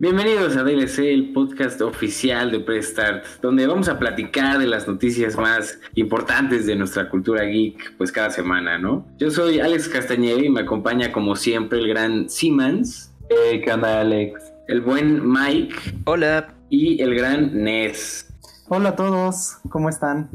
Bienvenidos 0.00 0.56
a 0.56 0.62
DLC, 0.62 1.00
el 1.00 1.30
podcast 1.34 1.78
oficial 1.82 2.50
de 2.50 2.60
Prestart, 2.60 3.22
donde 3.42 3.66
vamos 3.66 3.86
a 3.90 3.98
platicar 3.98 4.58
de 4.58 4.66
las 4.66 4.88
noticias 4.88 5.36
más 5.36 5.78
importantes 5.94 6.64
de 6.64 6.74
nuestra 6.74 7.10
cultura 7.10 7.44
geek, 7.44 7.98
pues 7.98 8.10
cada 8.10 8.30
semana, 8.30 8.78
¿no? 8.78 9.06
Yo 9.18 9.30
soy 9.30 9.60
Alex 9.60 9.90
Castañeda 9.90 10.40
y 10.40 10.48
me 10.48 10.62
acompaña 10.62 11.12
como 11.12 11.36
siempre 11.36 11.80
el 11.80 11.88
gran 11.88 12.30
Siemens. 12.30 13.12
Hey, 13.28 13.60
¿qué 13.62 13.74
onda, 13.74 14.00
Alex? 14.00 14.40
El 14.68 14.80
buen 14.80 15.30
Mike. 15.30 15.74
Hola. 16.06 16.54
Y 16.70 17.02
el 17.02 17.14
gran 17.14 17.62
Ness. 17.62 18.26
Hola 18.68 18.88
a 18.88 18.96
todos, 18.96 19.58
¿cómo 19.68 19.90
están? 19.90 20.30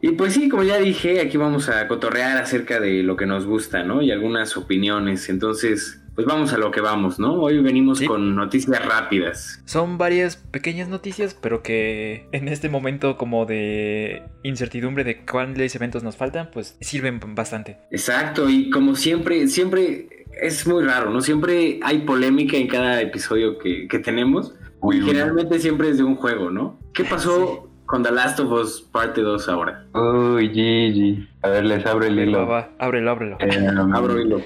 Y 0.00 0.10
pues 0.12 0.32
sí, 0.32 0.48
como 0.48 0.64
ya 0.64 0.78
dije, 0.78 1.20
aquí 1.20 1.36
vamos 1.36 1.68
a 1.68 1.86
cotorrear 1.86 2.38
acerca 2.38 2.80
de 2.80 3.04
lo 3.04 3.14
que 3.14 3.26
nos 3.26 3.46
gusta, 3.46 3.84
¿no? 3.84 4.02
Y 4.02 4.10
algunas 4.10 4.56
opiniones. 4.56 5.28
Entonces, 5.28 6.02
pues 6.16 6.26
vamos 6.26 6.50
a 6.54 6.56
lo 6.56 6.70
que 6.70 6.80
vamos, 6.80 7.18
¿no? 7.18 7.34
Hoy 7.34 7.60
venimos 7.60 8.00
con 8.00 8.34
noticias 8.34 8.82
rápidas. 8.84 9.62
Son 9.66 9.98
varias 9.98 10.36
pequeñas 10.36 10.88
noticias, 10.88 11.34
pero 11.40 11.62
que 11.62 12.26
en 12.32 12.48
este 12.48 12.70
momento 12.70 13.18
como 13.18 13.44
de 13.44 14.22
incertidumbre 14.42 15.04
de 15.04 15.26
cuáles 15.26 15.76
eventos 15.76 16.02
nos 16.02 16.16
faltan, 16.16 16.48
pues 16.50 16.78
sirven 16.80 17.20
bastante. 17.34 17.78
Exacto, 17.90 18.48
y 18.48 18.70
como 18.70 18.96
siempre, 18.96 19.46
siempre 19.46 20.08
es 20.40 20.66
muy 20.66 20.84
raro, 20.84 21.10
¿no? 21.10 21.20
Siempre 21.20 21.80
hay 21.82 21.98
polémica 21.98 22.56
en 22.56 22.66
cada 22.66 23.02
episodio 23.02 23.58
que, 23.58 23.86
tenemos. 24.02 24.54
y 24.90 25.00
generalmente 25.02 25.58
siempre 25.58 25.90
es 25.90 25.98
de 25.98 26.04
un 26.04 26.16
juego, 26.16 26.50
¿no? 26.50 26.78
¿Qué 26.94 27.04
pasó 27.04 27.68
con 27.84 28.02
The 28.02 28.12
Last 28.12 28.40
of 28.40 28.50
Us 28.52 28.80
parte 28.90 29.20
2 29.20 29.48
ahora? 29.50 29.86
Uy, 29.92 30.48
GG. 30.48 31.28
A 31.42 31.50
ver, 31.50 31.66
les 31.66 31.84
abro 31.84 32.06
el 32.06 32.18
hilo. 32.18 32.48
ábrelo, 32.78 33.10
ábrelo. 33.10 33.36
Eh, 33.40 33.68
abro 33.92 34.18
hilo. 34.18 34.40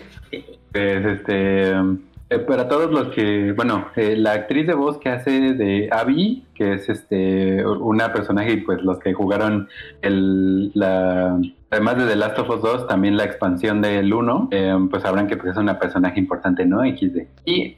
Pues 0.72 1.04
este, 1.04 1.72
eh, 2.32 2.38
para 2.38 2.68
todos 2.68 2.92
los 2.92 3.08
que, 3.08 3.52
bueno, 3.52 3.88
eh, 3.96 4.14
la 4.16 4.32
actriz 4.32 4.64
de 4.64 4.74
voz 4.74 4.98
que 4.98 5.08
hace 5.08 5.54
de 5.54 5.88
Abby, 5.90 6.44
que 6.54 6.74
es 6.74 6.88
este 6.88 7.66
una 7.66 8.12
personaje 8.12 8.58
pues 8.58 8.82
los 8.82 9.00
que 9.00 9.12
jugaron 9.14 9.68
el, 10.00 10.70
la, 10.74 11.40
además 11.70 11.96
de 11.96 12.06
The 12.06 12.14
Last 12.14 12.38
of 12.38 12.50
Us 12.50 12.62
2, 12.62 12.86
también 12.86 13.16
la 13.16 13.24
expansión 13.24 13.82
del 13.82 14.14
1, 14.14 14.48
eh, 14.52 14.76
pues 14.88 15.02
sabrán 15.02 15.26
que 15.26 15.36
pues, 15.36 15.50
es 15.50 15.56
una 15.56 15.80
personaje 15.80 16.20
importante, 16.20 16.64
¿no? 16.66 16.82
XD. 16.82 17.22
Y 17.46 17.74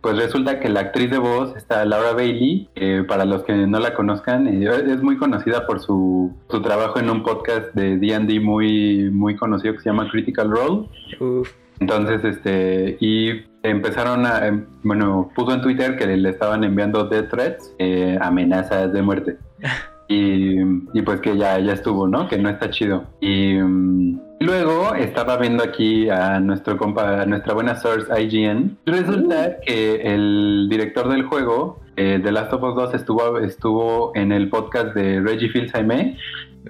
pues 0.00 0.16
resulta 0.16 0.58
que 0.58 0.68
la 0.68 0.80
actriz 0.80 1.12
de 1.12 1.18
voz, 1.18 1.54
está 1.56 1.84
Laura 1.84 2.12
Bailey, 2.12 2.68
para 3.06 3.24
los 3.24 3.44
que 3.44 3.54
no 3.68 3.78
la 3.78 3.94
conozcan, 3.94 4.48
es 4.48 5.00
muy 5.00 5.16
conocida 5.16 5.64
por 5.64 5.78
su, 5.78 6.34
su 6.50 6.60
trabajo 6.60 6.98
en 6.98 7.08
un 7.08 7.22
podcast 7.22 7.72
de 7.74 7.98
D&D 7.98 8.40
muy, 8.40 9.10
muy 9.12 9.36
conocido 9.36 9.74
que 9.74 9.80
se 9.80 9.90
llama 9.90 10.10
Critical 10.10 10.50
Role. 10.50 10.88
Entonces, 11.80 12.24
este, 12.24 12.96
y 13.00 13.44
empezaron 13.62 14.26
a, 14.26 14.46
em, 14.46 14.66
bueno, 14.82 15.30
puso 15.34 15.54
en 15.54 15.62
Twitter 15.62 15.96
que 15.96 16.06
le 16.06 16.30
estaban 16.30 16.64
enviando 16.64 17.08
death 17.08 17.30
threats, 17.30 17.74
eh, 17.78 18.18
amenazas 18.20 18.92
de 18.92 19.02
muerte. 19.02 19.36
Y, 20.06 21.00
pues 21.02 21.20
que 21.22 21.36
ya, 21.36 21.58
ya 21.58 21.72
estuvo, 21.72 22.06
¿no? 22.06 22.28
Que 22.28 22.36
no 22.36 22.50
está 22.50 22.68
chido. 22.70 23.04
Y 23.20 23.54
mm, 23.54 24.20
luego 24.40 24.94
estaba 24.94 25.38
viendo 25.38 25.64
aquí 25.64 26.10
a 26.10 26.40
nuestro 26.40 26.76
compa, 26.76 27.22
a 27.22 27.26
nuestra 27.26 27.54
buena 27.54 27.74
source 27.76 28.06
IGN. 28.22 28.76
Resulta 28.84 29.60
que 29.60 30.02
el 30.02 30.68
director 30.70 31.08
del 31.08 31.24
juego, 31.24 31.80
eh, 31.96 32.20
The 32.22 32.32
Last 32.32 32.52
of 32.52 32.62
Us 32.62 32.74
2, 32.74 32.94
estuvo, 32.94 33.38
estuvo 33.38 34.12
en 34.14 34.30
el 34.30 34.50
podcast 34.50 34.94
de 34.94 35.20
Reggie 35.20 35.48
Fils-Aimé, 35.48 36.18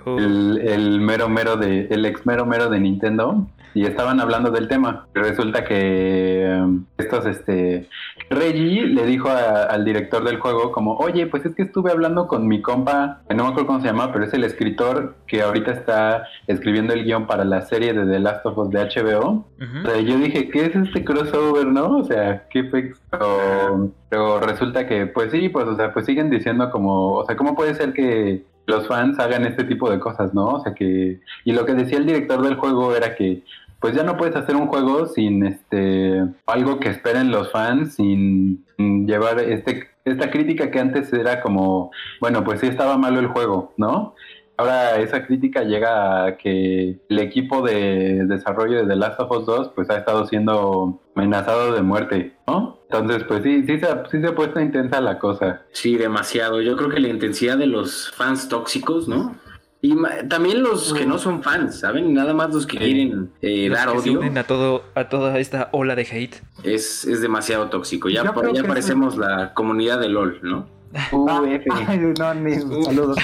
el, 0.06 0.60
el, 0.64 1.00
mero 1.00 1.28
mero 1.28 1.56
de, 1.56 1.88
el 1.90 2.06
ex 2.06 2.24
mero 2.26 2.46
mero 2.46 2.70
de 2.70 2.80
Nintendo 2.80 3.48
y 3.74 3.84
estaban 3.84 4.20
hablando 4.20 4.50
del 4.50 4.68
tema. 4.68 5.06
Resulta 5.12 5.64
que 5.64 6.58
um, 6.60 6.84
estos, 6.96 7.26
este, 7.26 7.88
Reggie 8.30 8.86
le 8.86 9.04
dijo 9.04 9.28
al 9.28 9.84
director 9.84 10.24
del 10.24 10.38
juego 10.38 10.72
como, 10.72 10.96
oye, 10.96 11.26
pues 11.26 11.44
es 11.44 11.54
que 11.54 11.62
estuve 11.62 11.90
hablando 11.90 12.28
con 12.28 12.46
mi 12.46 12.62
compa, 12.62 13.22
no 13.28 13.44
me 13.44 13.50
acuerdo 13.50 13.66
cómo 13.66 13.80
se 13.80 13.86
llama, 13.86 14.12
pero 14.12 14.24
es 14.24 14.32
el 14.32 14.44
escritor 14.44 15.16
que 15.26 15.42
ahorita 15.42 15.72
está 15.72 16.26
escribiendo 16.46 16.94
el 16.94 17.04
guion 17.04 17.26
para 17.26 17.44
la 17.44 17.62
serie 17.62 17.92
de 17.92 18.06
The 18.06 18.20
Last 18.20 18.46
of 18.46 18.58
Us 18.58 18.70
de 18.70 18.80
HBO. 18.80 19.46
o 19.58 19.88
sea, 19.88 20.00
yo 20.00 20.18
dije, 20.18 20.48
¿qué 20.48 20.66
es 20.66 20.76
este 20.76 21.04
crossover, 21.04 21.66
no? 21.66 21.98
O 21.98 22.04
sea, 22.04 22.46
¿qué? 22.50 22.64
Pero, 23.10 23.90
pero 24.08 24.40
resulta 24.40 24.86
que, 24.86 25.06
pues 25.06 25.32
sí, 25.32 25.48
pues, 25.48 25.66
o 25.66 25.76
sea, 25.76 25.92
pues 25.92 26.06
siguen 26.06 26.30
diciendo 26.30 26.70
como, 26.70 27.14
o 27.14 27.26
sea, 27.26 27.36
¿cómo 27.36 27.56
puede 27.56 27.74
ser 27.74 27.92
que 27.92 28.44
los 28.66 28.86
fans 28.86 29.18
hagan 29.18 29.44
este 29.44 29.64
tipo 29.64 29.90
de 29.90 29.98
cosas, 29.98 30.32
¿no? 30.34 30.46
O 30.46 30.60
sea 30.60 30.74
que, 30.74 31.20
y 31.44 31.52
lo 31.52 31.66
que 31.66 31.74
decía 31.74 31.98
el 31.98 32.06
director 32.06 32.42
del 32.42 32.56
juego 32.56 32.94
era 32.94 33.14
que, 33.14 33.42
pues 33.84 33.94
ya 33.94 34.02
no 34.02 34.16
puedes 34.16 34.34
hacer 34.34 34.56
un 34.56 34.68
juego 34.68 35.04
sin 35.08 35.44
este 35.44 36.24
algo 36.46 36.80
que 36.80 36.88
esperen 36.88 37.30
los 37.30 37.52
fans, 37.52 37.96
sin, 37.96 38.64
llevar 38.78 39.38
este 39.40 39.90
esta 40.06 40.30
crítica 40.30 40.70
que 40.70 40.80
antes 40.80 41.12
era 41.12 41.42
como, 41.42 41.90
bueno, 42.18 42.42
pues 42.44 42.60
sí 42.60 42.66
estaba 42.66 42.96
malo 42.96 43.20
el 43.20 43.26
juego, 43.26 43.74
¿no? 43.76 44.14
Ahora 44.56 44.96
esa 45.00 45.26
crítica 45.26 45.64
llega 45.64 46.24
a 46.24 46.36
que 46.38 46.98
el 47.10 47.18
equipo 47.18 47.60
de 47.60 48.24
desarrollo 48.24 48.78
de 48.78 48.86
The 48.86 48.96
Last 48.96 49.20
of 49.20 49.30
Us 49.30 49.44
2 49.44 49.72
pues 49.74 49.90
ha 49.90 49.98
estado 49.98 50.24
siendo 50.28 51.02
amenazado 51.14 51.74
de 51.74 51.82
muerte, 51.82 52.32
¿no? 52.46 52.78
Entonces 52.84 53.24
pues 53.24 53.42
sí, 53.42 53.64
sí 53.66 53.78
se, 53.78 53.86
sí 54.10 54.18
se 54.22 54.28
ha 54.28 54.34
puesto 54.34 54.60
intensa 54.60 55.02
la 55.02 55.18
cosa. 55.18 55.60
Sí, 55.72 55.98
demasiado. 55.98 56.62
Yo 56.62 56.74
creo 56.78 56.88
que 56.88 57.00
la 57.00 57.08
intensidad 57.08 57.58
de 57.58 57.66
los 57.66 58.10
fans 58.12 58.48
tóxicos, 58.48 59.08
¿no? 59.08 59.36
Y 59.84 59.94
también 60.30 60.62
los 60.62 60.94
que 60.94 61.04
no 61.04 61.18
son 61.18 61.42
fans, 61.42 61.80
¿saben? 61.80 62.14
Nada 62.14 62.32
más 62.32 62.54
los 62.54 62.66
que 62.66 62.78
quieren 62.78 63.30
eh, 63.42 63.68
dar 63.68 63.90
odio. 63.90 64.18
a, 64.34 64.44
todo, 64.44 64.82
a 64.94 65.10
toda 65.10 65.38
esta 65.38 65.68
ola 65.72 65.94
de 65.94 66.08
hate. 66.10 66.36
Es, 66.62 67.04
es 67.04 67.20
demasiado 67.20 67.68
tóxico. 67.68 68.08
Ya, 68.08 68.24
ya 68.24 68.62
parecemos 68.64 69.18
la 69.18 69.52
comunidad 69.52 70.00
de 70.00 70.08
LOL, 70.08 70.40
¿no? 70.42 70.66
no, 71.12 72.34
ni 72.34 72.54
saludos. 72.54 73.18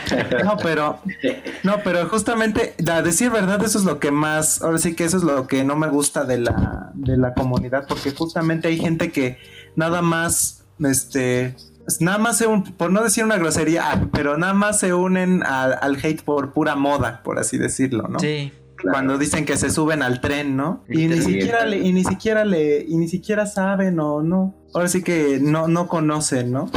No, 0.45 0.59
pero, 0.63 0.99
no, 1.63 1.77
pero 1.83 2.07
justamente, 2.11 2.75
a 2.93 3.01
decir 3.01 3.31
verdad, 3.31 3.65
eso 3.65 3.79
es 3.79 3.87
lo 3.87 3.99
que 3.99 4.11
más, 4.11 4.61
ahora 4.61 4.77
sí 4.77 4.95
que 4.95 5.05
eso 5.05 5.17
es 5.17 5.23
lo 5.23 5.47
que 5.47 5.65
no 5.65 5.77
me 5.77 5.89
gusta 5.89 6.27
de 6.27 6.41
la, 6.41 6.91
de 6.93 7.17
la 7.17 7.33
comunidad, 7.33 7.87
porque 7.89 8.11
justamente 8.11 8.69
hay 8.69 8.77
gente 8.77 9.11
que 9.11 9.39
nada 9.77 10.03
más, 10.03 10.67
este, 10.79 11.55
nada 12.01 12.19
más 12.19 12.39
se 12.39 12.47
un, 12.47 12.65
por 12.65 12.93
no 12.93 13.03
decir 13.03 13.25
una 13.25 13.37
grosería, 13.37 13.91
ah, 13.91 14.09
pero 14.13 14.37
nada 14.39 14.55
más 14.55 14.79
se 14.79 14.95
unen 14.95 15.43
al, 15.43 15.97
hate 15.97 16.23
por 16.23 16.53
pura 16.53 16.77
moda, 16.77 17.23
por 17.23 17.39
así 17.39 17.59
decirlo, 17.59 18.09
¿no? 18.09 18.19
Sí. 18.19 18.53
Cuando 18.83 19.19
dicen 19.19 19.45
que 19.45 19.57
se 19.57 19.71
suben 19.71 20.03
al 20.03 20.21
tren, 20.21 20.57
¿no? 20.57 20.85
Y 20.89 21.07
ni 21.07 21.21
siquiera 21.21 21.67
le, 21.67 21.79
y 21.79 21.93
ni 21.93 22.05
siquiera 22.05 22.45
le, 22.45 22.85
y 22.87 22.97
ni 22.97 23.09
siquiera 23.09 23.45
saben 23.45 24.01
o 24.01 24.23
no. 24.23 24.55
Ahora 24.73 24.89
sí 24.89 25.03
que 25.03 25.39
no, 25.41 25.69
no 25.69 25.87
conocen, 25.87 26.53
¿no? 26.53 26.71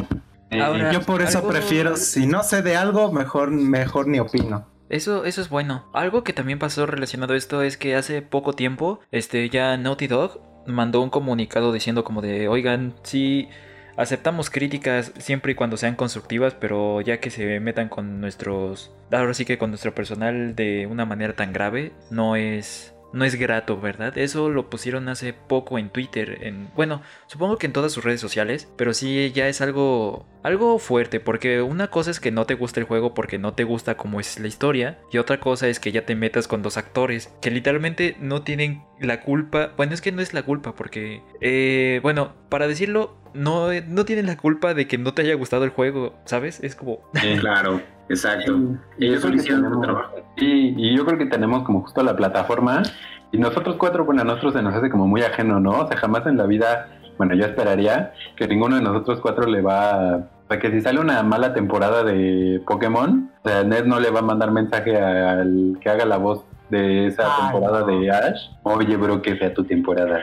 Yo 0.91 1.01
por 1.01 1.21
eso 1.21 1.47
prefiero, 1.47 1.95
si 1.95 2.25
no 2.25 2.43
sé 2.43 2.61
de 2.61 2.75
algo, 2.75 3.11
mejor, 3.11 3.51
mejor 3.51 4.07
ni 4.07 4.19
opino. 4.19 4.67
Eso, 4.89 5.25
eso 5.25 5.41
es 5.41 5.49
bueno. 5.49 5.85
Algo 5.93 6.23
que 6.23 6.33
también 6.33 6.59
pasó 6.59 6.85
relacionado 6.85 7.33
a 7.33 7.37
esto 7.37 7.63
es 7.63 7.77
que 7.77 7.95
hace 7.95 8.21
poco 8.21 8.53
tiempo, 8.53 8.99
este, 9.11 9.49
ya 9.49 9.75
Naughty 9.77 10.07
Dog 10.07 10.41
mandó 10.67 11.01
un 11.01 11.09
comunicado 11.09 11.71
diciendo 11.71 12.03
como 12.03 12.21
de, 12.21 12.47
oigan, 12.47 12.93
sí. 13.03 13.47
Aceptamos 13.95 14.49
críticas 14.49 15.13
siempre 15.17 15.51
y 15.51 15.55
cuando 15.55 15.77
sean 15.77 15.95
constructivas, 15.95 16.53
pero 16.53 17.01
ya 17.01 17.19
que 17.19 17.29
se 17.29 17.59
metan 17.59 17.89
con 17.89 18.21
nuestros... 18.21 18.91
Ahora 19.11 19.33
sí 19.33 19.45
que 19.45 19.57
con 19.57 19.69
nuestro 19.69 19.93
personal 19.93 20.55
de 20.55 20.87
una 20.87 21.05
manera 21.05 21.35
tan 21.35 21.53
grave, 21.53 21.91
no 22.09 22.35
es 22.35 22.93
no 23.13 23.25
es 23.25 23.35
grato, 23.35 23.79
¿verdad? 23.79 24.17
Eso 24.17 24.49
lo 24.49 24.69
pusieron 24.69 25.07
hace 25.07 25.33
poco 25.33 25.77
en 25.77 25.89
Twitter, 25.89 26.39
en 26.41 26.67
bueno, 26.75 27.01
supongo 27.27 27.57
que 27.57 27.67
en 27.67 27.73
todas 27.73 27.91
sus 27.91 28.03
redes 28.03 28.19
sociales, 28.19 28.67
pero 28.75 28.93
sí 28.93 29.31
ya 29.33 29.47
es 29.47 29.61
algo 29.61 30.25
algo 30.41 30.79
fuerte 30.79 31.19
porque 31.19 31.61
una 31.61 31.89
cosa 31.89 32.11
es 32.11 32.19
que 32.19 32.31
no 32.31 32.45
te 32.45 32.55
gusta 32.55 32.79
el 32.79 32.85
juego 32.85 33.13
porque 33.13 33.37
no 33.37 33.53
te 33.53 33.63
gusta 33.63 33.95
cómo 33.95 34.19
es 34.19 34.39
la 34.39 34.47
historia 34.47 34.99
y 35.11 35.19
otra 35.19 35.39
cosa 35.39 35.67
es 35.67 35.79
que 35.79 35.91
ya 35.91 36.05
te 36.05 36.15
metas 36.15 36.47
con 36.47 36.63
dos 36.63 36.75
actores 36.75 37.33
que 37.39 37.51
literalmente 37.51 38.17
no 38.19 38.41
tienen 38.41 38.83
la 38.99 39.21
culpa, 39.21 39.71
bueno, 39.77 39.93
es 39.93 40.01
que 40.01 40.11
no 40.11 40.21
es 40.21 40.33
la 40.33 40.43
culpa 40.43 40.73
porque 40.75 41.21
eh, 41.39 41.99
bueno, 42.01 42.33
para 42.49 42.67
decirlo 42.67 43.22
no, 43.33 43.69
no 43.87 44.05
tienen 44.05 44.25
la 44.25 44.37
culpa 44.37 44.73
de 44.73 44.87
que 44.87 44.97
no 44.97 45.13
te 45.13 45.23
haya 45.23 45.35
gustado 45.35 45.63
el 45.63 45.71
juego, 45.71 46.13
¿sabes? 46.25 46.63
Es 46.63 46.75
como... 46.75 46.99
claro, 47.39 47.81
exacto. 48.09 48.59
Ellos 48.99 49.25
hicieron 49.33 49.81
trabajo. 49.81 50.15
Sí, 50.37 50.73
y 50.77 50.95
yo 50.95 51.05
creo 51.05 51.17
que 51.17 51.25
tenemos 51.25 51.63
como 51.63 51.81
justo 51.81 52.03
la 52.03 52.15
plataforma 52.15 52.83
y 53.31 53.37
nosotros 53.37 53.77
cuatro, 53.77 54.05
bueno, 54.05 54.21
a 54.21 54.25
nosotros 54.25 54.53
se 54.53 54.61
nos 54.61 54.75
hace 54.75 54.89
como 54.89 55.07
muy 55.07 55.21
ajeno, 55.21 55.59
¿no? 55.59 55.71
O 55.71 55.87
sea, 55.87 55.97
jamás 55.97 56.25
en 56.27 56.37
la 56.37 56.45
vida, 56.45 56.87
bueno, 57.17 57.33
yo 57.33 57.45
esperaría 57.45 58.13
que 58.35 58.47
ninguno 58.47 58.75
de 58.75 58.81
nosotros 58.81 59.19
cuatro 59.21 59.47
le 59.47 59.61
va... 59.61 60.17
O 60.17 60.47
sea, 60.47 60.59
que 60.59 60.71
si 60.71 60.81
sale 60.81 60.99
una 60.99 61.23
mala 61.23 61.53
temporada 61.53 62.03
de 62.03 62.61
Pokémon, 62.67 63.31
o 63.43 63.49
sea, 63.49 63.63
Ned 63.63 63.85
no 63.85 63.99
le 63.99 64.11
va 64.11 64.19
a 64.19 64.23
mandar 64.23 64.51
mensaje 64.51 64.95
al 64.97 65.77
que 65.81 65.89
haga 65.89 66.05
la 66.05 66.17
voz 66.17 66.45
de 66.69 67.07
esa 67.07 67.23
temporada 67.37 67.83
de 67.83 68.11
Ash. 68.11 68.49
Oye, 68.63 68.97
bro, 68.97 69.21
que 69.21 69.37
sea 69.37 69.53
tu 69.53 69.63
temporada. 69.63 70.21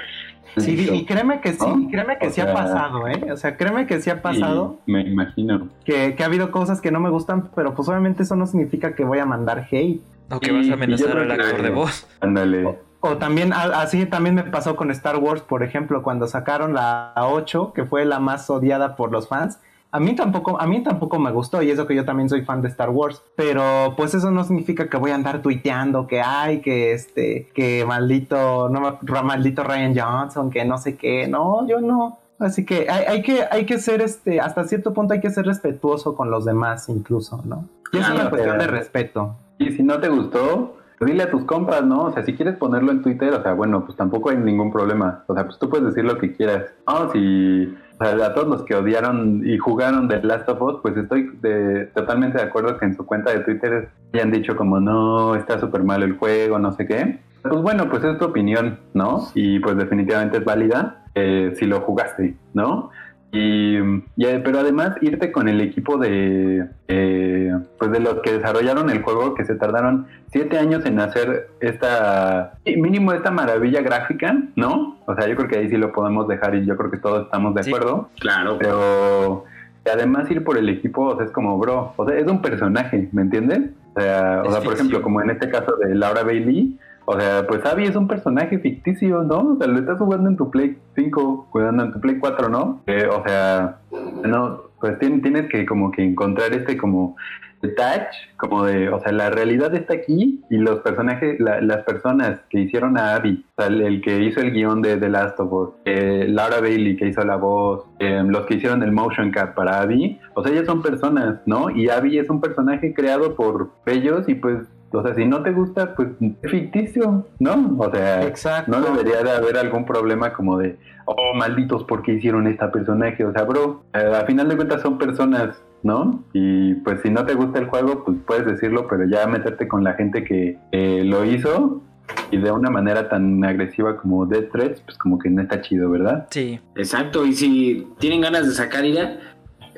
Sí, 0.56 0.88
y 0.93 1.05
créeme 1.05 1.41
que 1.41 1.52
sí, 1.52 1.88
créeme 1.91 2.19
que 2.19 2.31
sí 2.31 2.41
ha 2.41 2.52
pasado, 2.52 3.06
¿eh? 3.08 3.32
O 3.32 3.37
sea, 3.37 3.56
créeme 3.56 3.87
que 3.87 4.00
sí 4.00 4.11
ha 4.11 4.23
pasado. 4.23 4.79
me 4.87 5.02
imagino. 5.02 5.69
Que, 5.85 6.17
ha 6.19 6.25
habido 6.25 6.50
cosas 6.50 6.81
que 6.81 6.91
no 6.91 7.00
me 7.00 7.11
gustan, 7.11 7.50
pero 7.55 7.75
pues 7.75 7.88
obviamente 7.88 8.23
eso 8.23 8.37
no 8.37 8.47
significa 8.47 8.94
que 8.94 9.05
voy 9.05 9.19
a 9.19 9.26
mandar 9.26 9.69
hate. 9.70 10.02
O 10.31 10.38
que 10.38 10.52
vas 10.52 10.69
a 10.70 10.75
amenazar 10.75 11.19
al 11.19 11.31
actor 11.31 11.62
de 11.62 11.70
voz. 11.70 12.06
Ándale. 12.20 12.79
o 13.00 13.17
también 13.17 13.52
así 13.52 14.06
también 14.06 14.35
me 14.35 14.44
pasó 14.44 14.76
con 14.76 14.91
Star 14.91 15.17
Wars, 15.17 15.43
por 15.43 15.62
ejemplo, 15.62 16.02
cuando 16.02 16.26
sacaron 16.26 16.75
la 16.75 17.12
8, 17.17 17.73
que 17.75 17.85
fue 17.85 18.05
la 18.05 18.20
más 18.20 18.49
odiada 18.50 18.96
por 18.96 19.11
los 19.11 19.29
fans. 19.29 19.58
A 19.93 19.99
mí 19.99 20.15
tampoco, 20.15 20.61
a 20.61 20.67
mí 20.67 20.83
tampoco 20.83 21.19
me 21.19 21.33
gustó, 21.33 21.63
y 21.63 21.71
eso 21.71 21.87
que 21.87 21.95
yo 21.95 22.05
también 22.05 22.29
soy 22.29 22.43
fan 22.43 22.63
de 22.63 22.69
Star 22.69 22.91
Wars. 22.91 23.23
Pero 23.37 23.95
pues 23.97 24.15
eso 24.15 24.31
no 24.31 24.45
significa 24.45 24.89
que 24.89 24.97
voy 24.97 25.11
a 25.11 25.17
andar 25.17 25.43
tuiteando 25.43 26.07
que 26.07 26.21
hay, 26.21 26.61
que 26.61 26.93
este, 26.93 27.49
que 27.55 27.85
maldito, 27.85 28.69
no 28.69 28.99
maldito 29.25 29.65
Ryan 29.65 29.99
Johnson, 29.99 30.51
que 30.51 30.65
no 30.65 30.79
sé 30.79 30.97
qué. 30.97 31.27
No, 31.27 31.67
yo 31.67 31.81
no. 31.81 32.19
Así 32.39 32.65
que 32.65 32.89
hay, 32.89 33.21
que 33.21 33.45
hay 33.51 33.67
que 33.67 33.79
ser 33.79 34.01
este, 34.01 34.41
hasta 34.41 34.65
cierto 34.65 34.95
punto 34.95 35.13
hay 35.13 35.21
que 35.21 35.29
ser 35.29 35.45
respetuoso 35.45 36.15
con 36.15 36.31
los 36.31 36.47
demás, 36.47 36.89
incluso, 36.89 37.43
¿no? 37.45 37.67
Y 37.93 37.99
es 37.99 38.09
una 38.09 38.31
cuestión 38.31 38.59
de 38.59 38.67
respeto. 38.67 39.37
Y 39.59 39.73
si 39.73 39.83
no 39.83 40.01
te 40.01 40.09
gustó, 40.09 40.77
dile 41.06 41.23
a 41.23 41.31
tus 41.31 41.44
compas, 41.44 41.85
¿no? 41.85 42.05
O 42.05 42.12
sea, 42.12 42.23
si 42.23 42.35
quieres 42.35 42.56
ponerlo 42.56 42.93
en 42.93 43.02
Twitter, 43.02 43.32
o 43.32 43.43
sea, 43.43 43.55
bueno, 43.55 43.85
pues 43.85 43.97
tampoco 43.97 44.31
hay 44.31 44.37
ningún 44.37 44.70
problema. 44.73 45.25
O 45.26 45.35
sea, 45.35 45.44
pues 45.44 45.58
tú 45.58 45.69
puedes 45.69 45.87
decir 45.87 46.05
lo 46.05 46.19
que 46.19 46.35
quieras. 46.35 46.67
No, 46.87 47.11
si 47.11 47.75
o 48.00 48.05
sea, 48.05 48.26
a 48.26 48.35
todos 48.35 48.49
los 48.49 48.62
que 48.64 48.75
odiaron 48.75 49.43
y 49.44 49.58
jugaron 49.58 50.08
The 50.08 50.23
Last 50.23 50.49
of 50.49 50.62
Us, 50.62 50.76
pues 50.82 50.97
estoy 50.97 51.31
de, 51.43 51.87
totalmente 51.94 52.38
de 52.38 52.44
acuerdo 52.44 52.79
que 52.79 52.87
en 52.87 52.97
su 52.97 53.05
cuenta 53.05 53.31
de 53.31 53.41
Twitter 53.41 53.91
hayan 54.14 54.31
dicho 54.31 54.56
como 54.56 54.81
no, 54.81 55.35
está 55.35 55.58
súper 55.58 55.85
mal 55.85 56.02
el 56.02 56.17
juego, 56.17 56.58
no 56.58 56.73
sé 56.73 56.87
qué. 56.87 57.19
Pues 57.43 57.62
bueno, 57.62 57.88
pues 57.88 58.05
es 58.05 58.19
tu 58.19 58.26
opinión, 58.26 58.79
¿no? 58.94 59.29
Y 59.35 59.58
pues 59.61 59.76
definitivamente 59.76 60.38
es 60.38 60.44
válida 60.44 61.05
eh, 61.14 61.55
si 61.56 61.67
lo 61.67 61.81
jugaste, 61.81 62.37
¿no? 62.55 62.91
Y, 63.32 63.79
pero 64.17 64.59
además 64.59 64.97
irte 65.00 65.31
con 65.31 65.49
el 65.49 65.61
equipo 65.61 65.99
de 65.99 66.67
eh, 66.88 67.53
pues 67.79 67.93
de 67.93 68.00
los 68.00 68.15
que 68.23 68.32
desarrollaron 68.32 68.91
el 68.91 69.03
juego 69.03 69.35
que 69.35 69.44
se 69.44 69.55
tardaron 69.55 70.09
siete 70.32 70.59
años 70.59 70.85
en 70.85 70.99
hacer 70.99 71.49
esta 71.61 72.55
mínimo 72.65 73.12
esta 73.12 73.31
maravilla 73.31 73.82
gráfica 73.82 74.37
no 74.56 74.99
o 75.06 75.15
sea 75.15 75.29
yo 75.29 75.37
creo 75.37 75.49
que 75.49 75.59
ahí 75.59 75.69
sí 75.71 75.77
lo 75.77 75.93
podemos 75.93 76.27
dejar 76.27 76.56
y 76.56 76.67
yo 76.67 76.77
creo 76.77 76.91
que 76.91 76.97
todos 76.97 77.27
estamos 77.27 77.55
de 77.55 77.61
acuerdo. 77.61 78.11
claro. 78.19 78.59
Pero 78.59 79.44
además 79.93 80.29
ir 80.31 80.43
por 80.43 80.59
el 80.59 80.69
equipo 80.69 81.06
o 81.06 81.17
sea 81.17 81.27
es 81.27 81.31
como 81.31 81.56
bro 81.56 81.94
o 81.97 82.09
sea 82.09 82.19
es 82.19 82.27
un 82.27 82.43
personaje 82.43 83.09
me 83.12 83.23
entiendes 83.23 83.71
o 83.94 84.00
sea, 84.00 84.43
o 84.44 84.50
sea 84.50 84.61
por 84.61 84.75
ejemplo 84.75 85.03
como 85.03 85.23
en 85.23 85.31
este 85.31 85.49
caso 85.50 85.77
de 85.77 85.94
Laura 85.94 86.25
Bailey 86.25 86.77
o 87.12 87.19
sea, 87.19 87.45
pues 87.45 87.67
Abby 87.67 87.87
es 87.87 87.97
un 87.97 88.07
personaje 88.07 88.61
ficticio, 88.61 89.25
¿no? 89.25 89.55
O 89.55 89.57
sea, 89.57 89.67
lo 89.67 89.81
estás 89.81 89.99
jugando 89.99 90.31
en 90.31 90.37
tu 90.37 90.49
Play 90.49 90.79
5, 90.95 91.49
jugando 91.51 91.83
en 91.83 91.93
tu 91.93 92.01
Play 92.01 92.21
4, 92.21 92.49
¿no? 92.49 92.83
o 92.87 93.23
sea, 93.27 93.81
no, 94.25 94.62
pues 94.79 94.97
tienes 95.01 95.49
que 95.49 95.67
como 95.67 95.91
que 95.91 96.05
encontrar 96.05 96.53
este 96.53 96.77
como 96.77 97.17
touch, 97.62 98.15
como 98.37 98.65
de, 98.65 98.91
o 98.91 99.01
sea, 99.01 99.11
la 99.11 99.29
realidad 99.29 99.75
está 99.75 99.95
aquí 99.95 100.41
y 100.51 100.57
los 100.57 100.81
personajes, 100.81 101.41
las 101.41 101.83
personas 101.83 102.39
que 102.49 102.61
hicieron 102.61 102.97
a 102.97 103.17
Abby, 103.17 103.45
o 103.56 103.63
sea, 103.63 103.73
el, 103.73 104.01
que 104.03 104.23
hizo 104.23 104.41
el 104.41 104.53
guion 104.53 104.81
de 104.81 104.97
The 104.97 105.09
Last 105.09 105.41
of 105.41 105.53
Us, 105.53 105.71
eh, 105.87 106.27
Laura 106.29 106.61
Bailey 106.61 106.97
que 106.97 107.09
hizo 107.09 107.25
la 107.25 107.37
voz, 107.37 107.85
eh, 107.99 108.23
los 108.25 108.47
que 108.47 108.55
hicieron 108.55 108.85
el 108.85 108.93
motion 108.93 109.33
cap 109.33 109.56
para 109.56 109.81
Abby, 109.81 110.21
o 110.35 110.45
sea, 110.45 110.53
ellas 110.53 110.67
son 110.67 110.81
personas, 110.81 111.41
¿no? 111.45 111.71
Y 111.71 111.89
Abby 111.89 112.19
es 112.19 112.31
un 112.31 112.41
personaje 112.41 112.95
creado 112.95 113.35
por 113.35 113.71
ellos 113.87 114.29
y 114.29 114.37
pues 114.37 114.61
o 114.93 115.03
sea, 115.03 115.15
si 115.15 115.25
no 115.25 115.43
te 115.43 115.53
gusta, 115.53 115.95
pues 115.95 116.09
es 116.43 116.51
ficticio, 116.51 117.27
¿no? 117.39 117.77
O 117.79 117.91
sea, 117.91 118.65
no 118.67 118.81
debería 118.81 119.23
de 119.23 119.31
haber 119.31 119.57
algún 119.57 119.85
problema 119.85 120.33
como 120.33 120.59
de, 120.59 120.79
oh, 121.05 121.35
malditos, 121.35 121.85
¿por 121.85 122.03
qué 122.03 122.15
hicieron 122.15 122.47
esta 122.47 122.73
personaje? 122.73 123.25
O 123.25 123.33
sea, 123.33 123.45
bro, 123.45 123.83
eh, 123.95 124.13
a 124.15 124.25
final 124.27 124.49
de 124.49 124.57
cuentas 124.57 124.83
son 124.83 124.99
personas, 124.99 125.63
¿no? 125.83 126.25
Y 126.33 126.75
pues 126.75 127.01
si 127.03 127.11
no 127.11 127.25
te 127.25 127.35
gusta 127.35 127.61
el 127.61 127.67
juego, 127.67 128.05
pues 128.05 128.19
puedes 128.27 128.47
decirlo, 128.47 128.89
pero 128.89 129.07
ya 129.07 129.27
meterte 129.27 129.69
con 129.69 129.85
la 129.85 129.95
gente 129.95 130.25
que 130.25 130.59
lo 131.05 131.25
hizo 131.25 131.83
y 132.31 132.39
de 132.39 132.51
una 132.51 132.71
manera 132.71 133.09
tan 133.09 133.45
agresiva 133.45 133.97
como 133.97 134.27
Death 134.27 134.51
Threats, 134.51 134.81
pues 134.81 134.99
como 134.99 135.19
que 135.19 135.31
no 135.31 135.43
está 135.43 135.61
chido, 135.61 135.91
¿verdad? 135.91 136.27
Sí. 136.31 136.61
Exacto, 136.75 137.25
y 137.25 137.33
si 137.35 137.87
tienen 137.99 138.21
ganas 138.21 138.47
de 138.47 138.53
sacar 138.53 138.85
ira, 138.85 139.19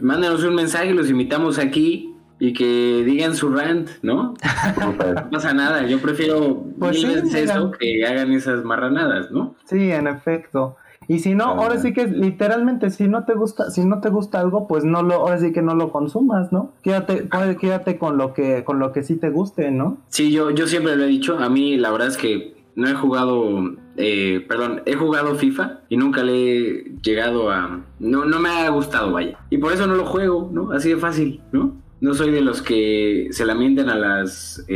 mándenos 0.01 0.43
un 0.45 0.55
mensaje, 0.55 0.93
los 0.95 1.11
invitamos 1.11 1.59
aquí 1.59 2.12
y 2.43 2.55
que 2.55 3.05
digan 3.05 3.37
su 3.37 3.51
rant, 3.51 3.89
¿no? 4.03 4.35
no 4.81 5.31
pasa 5.31 5.55
nada, 5.55 5.87
yo 5.87 6.01
prefiero 6.01 6.65
pues 6.77 7.05
eso 7.05 7.71
que 7.71 8.05
hagan 8.05 8.33
esas 8.33 8.65
marranadas, 8.65 9.31
¿no? 9.31 9.55
Sí, 9.65 9.93
en 9.93 10.09
efecto. 10.09 10.75
Y 11.07 11.21
si 11.21 11.37
no, 11.37 11.45
ahora 11.45 11.79
sí 11.79 11.93
que 11.93 12.09
literalmente, 12.09 12.91
si 12.91 13.07
no 13.07 13.25
te 13.27 13.35
gusta, 13.35 13.71
si 13.71 13.85
no 13.85 14.01
te 14.01 14.09
gusta 14.09 14.41
algo, 14.41 14.67
pues 14.67 14.83
no 14.83 15.05
lo, 15.05 15.15
ahora 15.15 15.39
sí 15.39 15.53
que 15.53 15.63
no 15.63 15.77
lo 15.77 15.93
consumas, 15.93 16.53
¿no? 16.53 16.73
Quédate, 16.83 17.29
quédate 17.61 17.97
con 17.97 18.19
lo 18.19 18.35
que, 18.35 18.65
con 18.65 18.81
lo 18.81 18.91
que 18.91 19.05
sí 19.05 19.15
te 19.15 19.31
guste, 19.31 19.71
¿no? 19.71 19.99
Sí, 20.09 20.33
yo, 20.33 20.51
yo 20.51 20.67
siempre 20.67 20.97
lo 20.97 21.05
he 21.05 21.09
dicho, 21.09 21.39
a 21.39 21.49
mí 21.49 21.77
la 21.77 21.93
verdad 21.93 22.09
es 22.09 22.17
que 22.17 22.57
no 22.75 22.89
he 22.89 22.95
jugado, 22.95 23.77
eh, 23.97 24.45
perdón, 24.49 24.83
he 24.87 24.95
jugado 24.95 25.37
FIFA 25.37 25.83
y 25.89 25.97
nunca 25.97 26.25
le 26.25 26.59
he 26.59 26.85
llegado 27.05 27.53
a, 27.53 27.85
no, 28.01 28.25
no 28.25 28.41
me 28.41 28.49
ha 28.49 28.69
gustado, 28.71 29.13
vaya. 29.13 29.39
Y 29.49 29.59
por 29.59 29.73
eso 29.73 29.87
no 29.87 29.95
lo 29.95 30.07
juego, 30.07 30.51
¿no? 30.53 30.73
Así 30.73 30.89
de 30.89 30.97
fácil, 30.97 31.41
¿no? 31.53 31.82
No 32.03 32.15
soy 32.15 32.33
de 32.33 32.41
los 32.41 32.61
que 32.63 33.29
se 33.31 33.47
lamenten 33.47 33.89
a 33.89 33.95
las... 33.95 34.67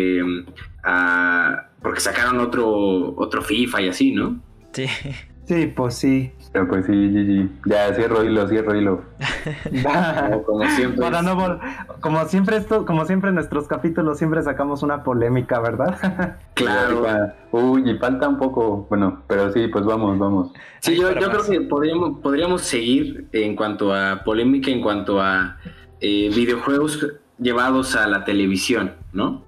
A, 0.84 1.69
porque 1.82 2.00
sacaron 2.00 2.38
otro, 2.38 3.14
otro 3.17 3.43
FIFA 3.43 3.82
y 3.82 3.88
así, 3.88 4.12
¿no? 4.12 4.40
Sí. 4.73 4.87
Sí, 5.46 5.73
pues 5.75 5.94
sí. 5.94 6.32
Pero 6.52 6.69
pues 6.69 6.87
sí, 6.87 7.50
Ya, 7.67 7.94
cierro 7.94 8.25
hilo, 8.25 8.49
cierro 8.49 8.75
hilo. 8.75 9.02
como 10.46 10.64
siempre. 10.70 11.06
como 12.00 12.25
siempre 12.25 12.56
esto, 12.56 12.84
como 12.84 13.05
siempre 13.05 13.28
en 13.28 13.37
nuestros 13.37 13.69
capítulos 13.69 14.19
siempre 14.19 14.43
sacamos 14.43 14.82
una 14.82 15.05
polémica, 15.05 15.61
¿verdad? 15.61 16.38
claro. 16.55 17.05
Uy, 17.52 17.88
y 17.90 17.99
falta 17.99 18.28
un 18.28 18.38
poco, 18.38 18.87
bueno, 18.88 19.23
pero 19.28 19.52
sí, 19.52 19.69
pues 19.69 19.84
vamos, 19.84 20.19
vamos. 20.19 20.52
Sí, 20.81 20.96
yo, 20.96 21.12
yo 21.12 21.31
creo 21.31 21.44
que 21.44 21.61
podríamos, 21.62 22.20
podríamos 22.20 22.62
seguir 22.62 23.28
en 23.32 23.55
cuanto 23.55 23.94
a 23.94 24.23
polémica, 24.25 24.70
en 24.70 24.81
cuanto 24.81 25.20
a 25.20 25.58
eh, 26.00 26.31
videojuegos 26.34 27.06
llevados 27.38 27.94
a 27.96 28.06
la 28.06 28.25
televisión, 28.25 28.93
¿no? 29.12 29.44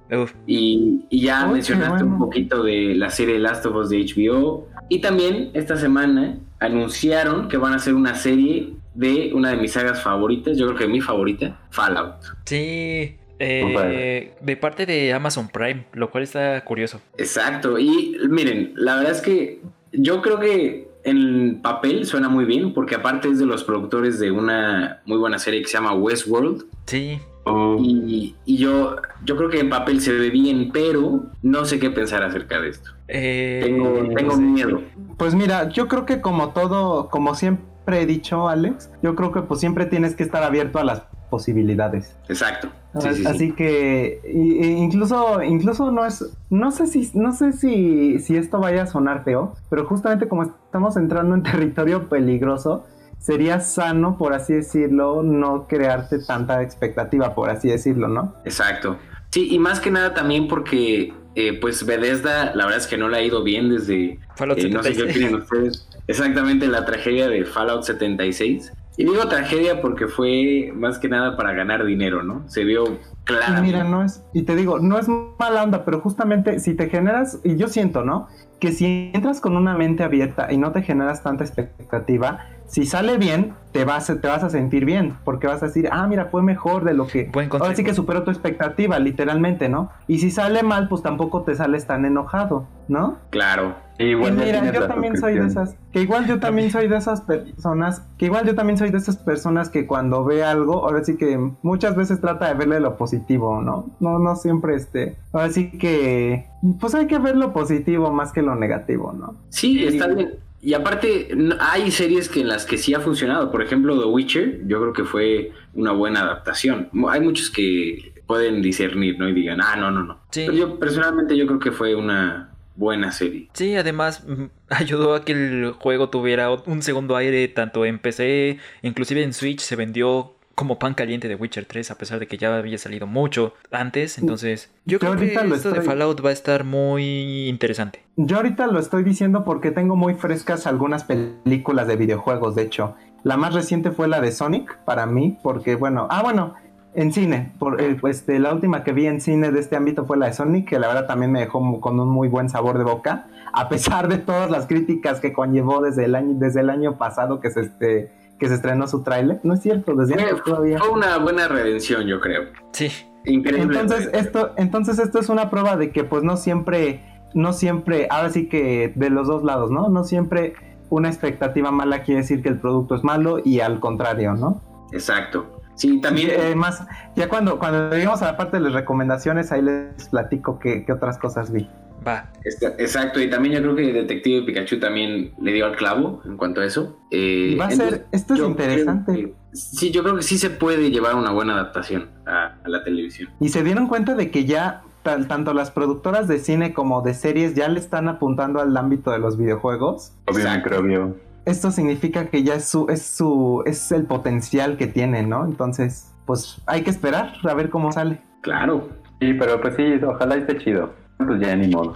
Y, 0.46 1.04
ya 1.10 1.46
mencionaste 1.46 2.04
un 2.04 2.18
poquito 2.18 2.62
de 2.62 2.94
la 2.94 3.10
serie 3.10 3.38
Last 3.38 3.64
of 3.66 3.76
Us 3.76 3.90
de 3.90 4.04
HBO. 4.04 4.68
Y 4.88 5.00
también 5.00 5.50
esta 5.54 5.76
semana 5.76 6.38
anunciaron 6.60 7.48
que 7.48 7.56
van 7.56 7.72
a 7.72 7.76
hacer 7.76 7.94
una 7.94 8.14
serie 8.14 8.74
de 8.94 9.32
una 9.32 9.50
de 9.50 9.56
mis 9.56 9.72
sagas 9.72 10.02
favoritas, 10.02 10.58
yo 10.58 10.66
creo 10.66 10.78
que 10.78 10.88
mi 10.88 11.00
favorita, 11.00 11.60
Fallout. 11.70 12.16
Sí, 12.44 13.16
eh, 13.38 14.34
de 14.40 14.56
parte 14.56 14.86
de 14.86 15.12
Amazon 15.12 15.48
Prime, 15.48 15.86
lo 15.92 16.10
cual 16.10 16.24
está 16.24 16.64
curioso. 16.64 17.00
Exacto, 17.16 17.78
y 17.78 18.16
miren, 18.28 18.72
la 18.74 18.96
verdad 18.96 19.12
es 19.12 19.20
que 19.20 19.60
yo 19.92 20.20
creo 20.20 20.40
que 20.40 20.88
en 21.04 21.60
papel 21.62 22.06
suena 22.06 22.28
muy 22.28 22.44
bien, 22.44 22.74
porque 22.74 22.94
aparte 22.94 23.28
es 23.28 23.38
de 23.38 23.46
los 23.46 23.64
productores 23.64 24.18
de 24.18 24.30
una 24.30 25.00
muy 25.04 25.18
buena 25.18 25.38
serie 25.38 25.62
que 25.62 25.68
se 25.68 25.74
llama 25.74 25.94
Westworld. 25.94 26.64
Sí. 26.87 27.18
Oh. 27.44 27.76
Y, 27.80 28.34
yo, 28.46 28.96
yo 29.25 29.37
creo 29.37 29.49
que 29.49 29.61
en 29.61 29.70
papel 29.70 30.00
se 30.00 30.12
ve 30.12 30.30
bien, 30.30 30.70
pero 30.73 31.26
no 31.42 31.64
sé 31.64 31.78
qué 31.78 31.90
pensar 31.90 32.23
acerca 32.23 32.61
de 32.61 32.68
esto. 32.70 32.90
Eh, 33.08 33.61
tengo 33.64 34.14
tengo 34.14 34.37
miedo. 34.37 34.82
Pues 35.16 35.34
mira, 35.34 35.68
yo 35.70 35.88
creo 35.88 36.04
que 36.04 36.20
como 36.20 36.50
todo, 36.50 37.08
como 37.08 37.34
siempre 37.34 38.02
he 38.02 38.06
dicho, 38.06 38.49
Alex, 38.49 38.90
yo 39.02 39.14
creo 39.14 39.32
que 39.32 39.40
pues 39.42 39.61
siempre 39.61 39.87
tienes 39.87 40.14
que 40.14 40.23
estar 40.23 40.42
abierto 40.42 40.78
a 40.78 40.84
las 40.84 41.02
posibilidades. 41.28 42.16
Exacto. 42.28 42.68
Así 42.94 43.52
que 43.52 44.20
incluso 44.32 45.42
incluso 45.42 45.92
no 45.92 46.04
es 46.04 46.25
no 46.50 46.70
sé 46.70 46.87
si 46.87 47.11
no 47.14 47.32
sé 47.32 47.52
si 47.52 48.18
si 48.18 48.37
esto 48.37 48.58
vaya 48.58 48.85
a 48.85 48.87
sonar 48.87 49.25
feo, 49.25 49.54
pero 49.70 49.87
justamente 49.87 50.26
como 50.26 50.42
estamos 50.42 50.97
entrando 50.97 51.35
en 51.35 51.42
territorio 51.44 52.08
peligroso, 52.08 52.85
sería 53.18 53.61
sano, 53.61 54.16
por 54.16 54.32
así 54.32 54.54
decirlo, 54.54 55.23
no 55.23 55.66
crearte 55.68 56.18
tanta 56.20 56.62
expectativa, 56.62 57.35
por 57.35 57.50
así 57.50 57.68
decirlo, 57.68 58.08
¿no? 58.08 58.35
Exacto. 58.44 58.97
Sí, 59.30 59.49
y 59.50 59.58
más 59.58 59.80
que 59.80 59.90
nada 59.90 60.14
también 60.14 60.49
porque 60.49 61.12
eh, 61.35 61.58
pues 61.61 61.85
Bethesda, 61.85 62.54
la 62.54 62.64
verdad 62.64 62.80
es 62.80 62.87
que 62.87 62.97
no 62.97 63.08
le 63.08 63.18
ha 63.18 63.23
ido 63.23 63.44
bien 63.44 63.68
desde 63.68 64.18
Fallout 64.37 64.58
76. 64.58 64.64
Eh, 64.64 64.70
no 64.75 64.82
sé 64.82 64.92
qué 64.94 65.02
opinan 65.11 65.42
ustedes. 65.42 65.88
Exactamente 66.06 66.66
la 66.66 66.85
tragedia 66.87 67.28
de 67.28 67.44
Fallout 67.44 67.85
76 67.85 68.73
y 68.99 69.05
digo 69.05 69.28
tragedia 69.28 69.81
porque 69.81 70.09
fue 70.09 70.73
más 70.75 70.99
que 70.99 71.09
nada 71.09 71.37
para 71.37 71.52
ganar 71.52 71.85
dinero, 71.87 72.25
¿no? 72.25 72.43
Se 72.49 72.64
vio 72.64 72.99
claro. 73.23 73.62
mira, 73.62 73.85
no 73.85 74.02
es, 74.02 74.25
y 74.35 74.43
te 74.43 74.57
digo, 74.57 74.81
no 74.81 74.99
es 74.99 75.07
mala 75.38 75.62
onda, 75.62 75.85
pero 75.85 76.00
justamente 76.00 76.59
si 76.59 76.75
te 76.75 76.90
generas, 76.90 77.38
y 77.45 77.55
yo 77.55 77.69
siento, 77.69 78.05
¿no? 78.05 78.26
Que 78.59 78.73
si 78.73 79.12
entras 79.14 79.40
con 79.40 79.57
una 79.57 79.78
mente 79.78 80.02
abierta 80.02 80.52
y 80.52 80.57
no 80.57 80.73
te 80.73 80.83
generas 80.83 81.23
tanta 81.23 81.45
expectativa, 81.45 82.40
si 82.68 82.84
sale 82.84 83.16
bien, 83.16 83.54
te 83.72 83.84
vas, 83.84 84.06
te 84.06 84.28
vas 84.28 84.44
a 84.44 84.50
sentir 84.50 84.84
bien, 84.84 85.14
porque 85.25 85.46
vas 85.46 85.62
a 85.62 85.66
decir, 85.66 85.88
ah, 85.90 86.06
mira, 86.06 86.26
fue 86.26 86.42
mejor 86.42 86.84
de 86.84 86.94
lo 86.94 87.06
que... 87.06 87.30
ahora 87.52 87.75
sí 87.75 87.82
que 87.82 87.94
superó 87.94 88.22
tu 88.25 88.30
expectativa, 88.30 88.98
literalmente, 88.98 89.68
¿no? 89.68 89.90
Y 90.06 90.18
si 90.18 90.30
sale 90.30 90.62
mal, 90.62 90.88
pues 90.88 91.02
tampoco 91.02 91.42
te 91.42 91.54
sales 91.54 91.87
tan 91.87 92.04
enojado, 92.04 92.66
¿no? 92.88 93.18
Claro. 93.30 93.88
Igual 93.98 94.34
mira, 94.34 94.70
yo 94.70 94.87
también 94.87 95.16
soy 95.16 95.34
de 95.34 95.46
esas, 95.46 95.75
que 95.92 96.00
igual 96.02 96.26
yo 96.28 96.38
también 96.38 96.70
soy 96.70 96.87
de 96.87 96.96
esas 96.96 97.20
personas, 97.22 98.02
que 98.16 98.26
igual 98.26 98.46
yo 98.46 98.54
también 98.54 98.78
soy 98.78 98.90
de 98.90 98.98
esas 98.98 99.16
personas 99.16 99.70
que 99.70 99.88
cuando 99.88 100.25
ve 100.25 100.44
algo, 100.44 100.84
ahora 100.84 101.02
sí 101.02 101.16
que 101.16 101.37
muchas 101.62 101.96
veces 101.96 102.20
trata 102.20 102.46
de 102.46 102.54
verle 102.54 102.78
lo 102.78 102.96
positivo, 102.96 103.60
¿no? 103.60 103.90
No, 103.98 104.20
no 104.20 104.37
siempre 104.37 104.76
este, 104.76 105.16
ahora 105.32 105.50
sí 105.50 105.72
que, 105.72 106.46
pues 106.78 106.94
hay 106.94 107.08
que 107.08 107.18
ver 107.18 107.37
lo 107.37 107.52
positivo 107.52 108.12
más 108.12 108.30
que 108.30 108.42
lo 108.42 108.54
negativo, 108.54 109.12
¿no? 109.12 109.34
Sí, 109.48 109.84
está 109.84 110.06
bien. 110.06 110.48
Y 110.60 110.74
aparte, 110.74 111.28
hay 111.60 111.90
series 111.90 112.28
que 112.28 112.40
en 112.40 112.48
las 112.48 112.66
que 112.66 112.78
sí 112.78 112.94
ha 112.94 113.00
funcionado. 113.00 113.50
Por 113.50 113.62
ejemplo, 113.62 113.98
The 113.98 114.06
Witcher, 114.06 114.66
yo 114.66 114.80
creo 114.80 114.92
que 114.92 115.04
fue 115.04 115.52
una 115.74 115.92
buena 115.92 116.22
adaptación. 116.22 116.90
Hay 117.08 117.20
muchos 117.20 117.50
que 117.50 118.12
pueden 118.26 118.60
discernir, 118.60 119.18
¿no? 119.18 119.28
Y 119.28 119.32
digan, 119.32 119.60
ah, 119.60 119.76
no, 119.76 119.90
no, 119.90 120.02
no. 120.02 120.20
Pero 120.32 120.52
yo 120.52 120.78
personalmente 120.78 121.36
yo 121.36 121.46
creo 121.46 121.58
que 121.58 121.72
fue 121.72 121.94
una 121.94 122.50
buena 122.78 123.10
serie. 123.10 123.48
Sí, 123.54 123.74
además 123.74 124.24
mm, 124.26 124.44
ayudó 124.68 125.14
a 125.14 125.24
que 125.24 125.32
el 125.32 125.72
juego 125.72 126.10
tuviera 126.10 126.50
un 126.50 126.82
segundo 126.82 127.16
aire 127.16 127.46
tanto 127.48 127.84
en 127.84 127.98
PC, 127.98 128.58
inclusive 128.82 129.22
en 129.22 129.32
Switch 129.32 129.60
se 129.60 129.76
vendió 129.76 130.38
como 130.58 130.76
pan 130.76 130.94
caliente 130.94 131.28
de 131.28 131.36
Witcher 131.36 131.66
3, 131.66 131.92
a 131.92 131.94
pesar 131.94 132.18
de 132.18 132.26
que 132.26 132.36
ya 132.36 132.56
había 132.56 132.78
salido 132.78 133.06
mucho 133.06 133.54
antes. 133.70 134.18
Entonces, 134.18 134.72
yo 134.84 134.98
creo 134.98 135.14
que 135.14 135.32
esto 135.32 135.70
de 135.70 135.82
Fallout 135.82 136.24
va 136.24 136.30
a 136.30 136.32
estar 136.32 136.64
muy 136.64 137.48
interesante. 137.48 138.02
Yo 138.16 138.38
ahorita 138.38 138.66
lo 138.66 138.80
estoy 138.80 139.04
diciendo 139.04 139.44
porque 139.44 139.70
tengo 139.70 139.94
muy 139.94 140.14
frescas 140.14 140.66
algunas 140.66 141.04
películas 141.04 141.86
de 141.86 141.94
videojuegos, 141.94 142.56
de 142.56 142.62
hecho. 142.62 142.96
La 143.22 143.36
más 143.36 143.54
reciente 143.54 143.92
fue 143.92 144.08
la 144.08 144.20
de 144.20 144.32
Sonic, 144.32 144.78
para 144.78 145.06
mí, 145.06 145.38
porque 145.44 145.76
bueno, 145.76 146.08
ah, 146.10 146.22
bueno, 146.24 146.54
en 146.92 147.12
cine, 147.12 147.52
por, 147.60 147.80
eh, 147.80 147.96
este, 148.08 148.40
la 148.40 148.52
última 148.52 148.82
que 148.82 148.92
vi 148.92 149.06
en 149.06 149.20
cine 149.20 149.52
de 149.52 149.60
este 149.60 149.76
ámbito 149.76 150.06
fue 150.06 150.16
la 150.16 150.26
de 150.26 150.32
Sonic, 150.32 150.68
que 150.68 150.80
la 150.80 150.88
verdad 150.88 151.06
también 151.06 151.30
me 151.30 151.38
dejó 151.38 151.80
con 151.80 152.00
un 152.00 152.08
muy 152.08 152.26
buen 152.26 152.50
sabor 152.50 152.78
de 152.78 152.84
boca, 152.84 153.28
a 153.52 153.68
pesar 153.68 154.08
de 154.08 154.18
todas 154.18 154.50
las 154.50 154.66
críticas 154.66 155.20
que 155.20 155.32
conllevó 155.32 155.80
desde 155.82 156.06
el 156.06 156.16
año, 156.16 156.34
desde 156.34 156.62
el 156.62 156.70
año 156.70 156.98
pasado 156.98 157.38
que 157.38 157.52
se, 157.52 157.60
este, 157.60 158.10
que 158.38 158.49
se 158.49 158.54
estrenó 158.54 158.87
su 158.87 159.02
tráiler. 159.02 159.40
No 159.42 159.54
es 159.54 159.61
cierto, 159.61 159.95
desde 159.95 160.14
fue, 160.14 160.40
todavía. 160.42 160.78
Fue 160.78 160.90
una 160.90 161.18
buena 161.18 161.49
redención, 161.49 162.07
yo 162.07 162.21
creo. 162.21 162.45
Sí. 162.73 162.90
Increíble. 163.25 163.78
Entonces 163.78 164.11
esto, 164.12 164.52
entonces 164.57 164.99
esto 164.99 165.18
es 165.18 165.28
una 165.28 165.50
prueba 165.50 165.76
de 165.76 165.90
que 165.90 166.04
pues 166.04 166.23
no 166.23 166.37
siempre, 166.37 167.02
no 167.35 167.52
siempre, 167.52 168.07
ahora 168.11 168.30
sí 168.30 168.49
que 168.49 168.92
de 168.95 169.11
los 169.11 169.26
dos 169.26 169.42
lados, 169.45 169.71
¿no? 169.71 169.88
No 169.88 170.04
siempre 170.04 170.54
una 170.88 171.09
expectativa 171.09 171.71
mala 171.71 172.02
quiere 172.02 172.23
decir 172.23 172.42
que 172.42 172.49
el 172.49 172.59
producto 172.59 172.95
es 172.95 173.04
malo 173.04 173.38
y 173.45 173.61
al 173.61 173.80
contrario, 173.80 174.35
¿no? 174.35 174.62
Exacto. 174.92 175.61
Sí, 175.75 176.00
también. 176.00 176.30
Eh, 176.33 176.54
más, 176.57 176.87
ya 177.14 177.28
cuando, 177.28 177.59
cuando 177.59 177.90
lleguemos 177.90 178.23
a 178.23 178.26
la 178.26 178.37
parte 178.37 178.57
de 178.57 178.64
las 178.64 178.73
recomendaciones, 178.73 179.52
ahí 179.52 179.62
les 179.62 180.09
platico 180.09 180.59
qué, 180.59 180.85
qué 180.85 180.92
otras 180.92 181.18
cosas 181.18 181.52
vi. 181.52 181.68
Va. 182.07 182.31
Exacto, 182.78 183.21
y 183.21 183.28
también 183.28 183.55
yo 183.55 183.62
creo 183.62 183.76
que 183.76 183.93
Detective 183.93 184.43
Pikachu 184.47 184.78
también 184.78 185.33
le 185.40 185.52
dio 185.52 185.67
al 185.67 185.76
clavo 185.76 186.23
en 186.25 186.37
cuanto 186.37 186.61
a 186.61 186.67
eso. 186.67 186.99
Eh, 187.11 187.57
va 187.59 187.67
a 187.67 187.71
ser, 187.71 188.07
esto 188.12 188.35
es 188.35 188.40
interesante. 188.40 189.35
sí, 189.52 189.90
yo 189.90 190.02
creo 190.02 190.17
que 190.17 190.23
sí 190.23 190.38
se 190.38 190.50
puede 190.50 190.90
llevar 190.90 191.14
una 191.14 191.31
buena 191.31 191.55
adaptación 191.55 192.09
a, 192.26 192.57
la 192.64 192.85
televisión. 192.85 193.31
Y 193.40 193.49
se 193.49 193.62
dieron 193.62 193.88
cuenta 193.88 194.14
de 194.14 194.31
que 194.31 194.45
ya 194.45 194.83
tanto 195.02 195.55
las 195.55 195.71
productoras 195.71 196.28
de 196.28 196.38
cine 196.38 196.75
como 196.75 197.00
de 197.00 197.14
series 197.14 197.55
ya 197.55 197.69
le 197.69 197.81
están 197.81 198.09
apuntando 198.09 198.61
al 198.61 198.76
ámbito 198.76 199.11
de 199.11 199.19
los 199.19 199.38
videojuegos. 199.38 200.12
Obvio, 200.26 201.17
Esto 201.47 201.71
significa 201.71 202.26
que 202.26 202.43
ya 202.43 202.55
es 202.57 202.67
su, 202.67 202.87
es 202.90 203.02
su, 203.02 203.62
es 203.64 203.90
el 203.90 204.05
potencial 204.05 204.76
que 204.76 204.87
tiene, 204.87 205.23
¿no? 205.23 205.47
Entonces, 205.47 206.12
pues 206.26 206.61
hay 206.67 206.83
que 206.83 206.90
esperar 206.90 207.33
a 207.43 207.55
ver 207.55 207.71
cómo 207.71 207.90
sale. 207.90 208.21
Claro. 208.43 208.90
Sí, 209.19 209.33
pero 209.33 209.61
pues 209.61 209.75
sí, 209.76 209.99
ojalá 210.05 210.37
esté 210.37 210.59
chido 210.59 210.93
pues 211.28 211.40
ya 211.40 211.54
ni 211.54 211.68
modo. 211.68 211.94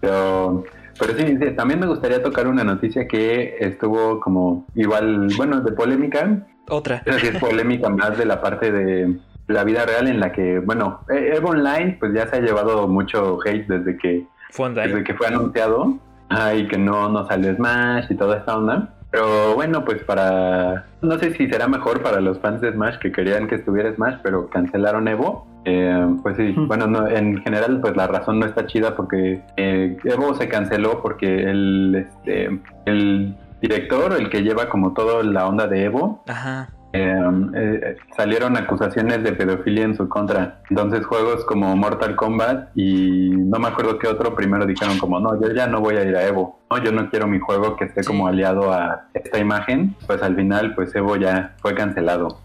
Pero, 0.00 0.64
pero 0.98 1.16
sí, 1.16 1.38
también 1.56 1.78
me 1.78 1.86
gustaría 1.86 2.22
tocar 2.22 2.48
una 2.48 2.64
noticia 2.64 3.06
que 3.06 3.56
estuvo 3.60 4.18
como 4.18 4.66
igual, 4.74 5.28
bueno, 5.36 5.60
de 5.60 5.72
polémica. 5.72 6.44
Otra. 6.68 7.02
Es 7.06 7.22
es 7.22 7.38
polémica 7.38 7.88
más 7.88 8.18
de 8.18 8.24
la 8.24 8.40
parte 8.40 8.72
de 8.72 9.16
la 9.46 9.64
vida 9.64 9.84
real 9.84 10.08
en 10.08 10.18
la 10.18 10.32
que, 10.32 10.58
bueno, 10.58 11.00
e-, 11.08 11.36
Evo 11.36 11.50
Online 11.50 11.96
pues 12.00 12.12
ya 12.14 12.26
se 12.26 12.36
ha 12.36 12.40
llevado 12.40 12.88
mucho 12.88 13.38
hate 13.44 13.66
desde 13.68 13.96
que 13.96 14.26
fue, 14.50 14.70
desde 14.70 15.04
que 15.04 15.14
fue 15.14 15.28
anunciado. 15.28 15.98
Ay, 16.28 16.66
que 16.66 16.78
no, 16.78 17.08
no 17.10 17.26
salió 17.26 17.54
Smash 17.54 18.06
y 18.10 18.14
toda 18.14 18.38
esta 18.38 18.56
onda. 18.56 18.94
Pero 19.12 19.54
bueno, 19.54 19.84
pues 19.84 20.02
para... 20.02 20.86
No 21.02 21.18
sé 21.18 21.34
si 21.34 21.46
será 21.46 21.68
mejor 21.68 22.02
para 22.02 22.20
los 22.20 22.40
fans 22.40 22.62
de 22.62 22.72
Smash 22.72 22.98
que 22.98 23.12
querían 23.12 23.46
que 23.46 23.56
estuviera 23.56 23.94
Smash, 23.94 24.16
pero 24.22 24.48
cancelaron 24.48 25.06
Evo. 25.06 25.46
Eh, 25.66 26.16
pues 26.22 26.36
sí, 26.38 26.54
bueno, 26.56 26.86
no, 26.86 27.06
en 27.06 27.40
general 27.42 27.80
pues 27.80 27.94
la 27.94 28.08
razón 28.08 28.40
no 28.40 28.46
está 28.46 28.66
chida 28.66 28.96
porque 28.96 29.42
eh, 29.56 29.96
Evo 30.02 30.34
se 30.34 30.48
canceló 30.48 31.00
porque 31.02 31.42
el, 31.44 31.94
este, 31.94 32.58
el 32.86 33.36
director, 33.60 34.12
el 34.18 34.28
que 34.28 34.42
lleva 34.42 34.68
como 34.68 34.92
toda 34.92 35.22
la 35.22 35.46
onda 35.46 35.68
de 35.68 35.84
Evo, 35.84 36.24
Ajá. 36.26 36.70
Em, 36.94 37.50
eh, 37.54 37.96
salieron 38.14 38.54
acusaciones 38.56 39.22
de 39.22 39.32
pedofilia 39.32 39.84
en 39.84 39.96
su 39.96 40.08
contra. 40.08 40.60
Entonces 40.68 41.06
juegos 41.06 41.44
como 41.46 41.74
Mortal 41.74 42.16
Kombat 42.16 42.76
y 42.76 43.30
no 43.30 43.58
me 43.58 43.68
acuerdo 43.68 43.98
qué 43.98 44.08
otro 44.08 44.34
primero 44.34 44.66
dijeron 44.66 44.98
como 44.98 45.18
no, 45.18 45.40
yo 45.40 45.52
ya 45.54 45.66
no 45.66 45.80
voy 45.80 45.96
a 45.96 46.04
ir 46.04 46.14
a 46.14 46.26
Evo. 46.26 46.60
No, 46.70 46.82
yo 46.82 46.92
no 46.92 47.08
quiero 47.08 47.26
mi 47.26 47.38
juego 47.38 47.76
que 47.76 47.86
esté 47.86 48.04
como 48.04 48.26
aliado 48.26 48.72
a 48.72 49.08
esta 49.14 49.38
imagen. 49.38 49.96
Pues 50.06 50.22
al 50.22 50.36
final 50.36 50.74
pues 50.74 50.94
Evo 50.94 51.16
ya 51.16 51.54
fue 51.62 51.74
cancelado. 51.74 52.40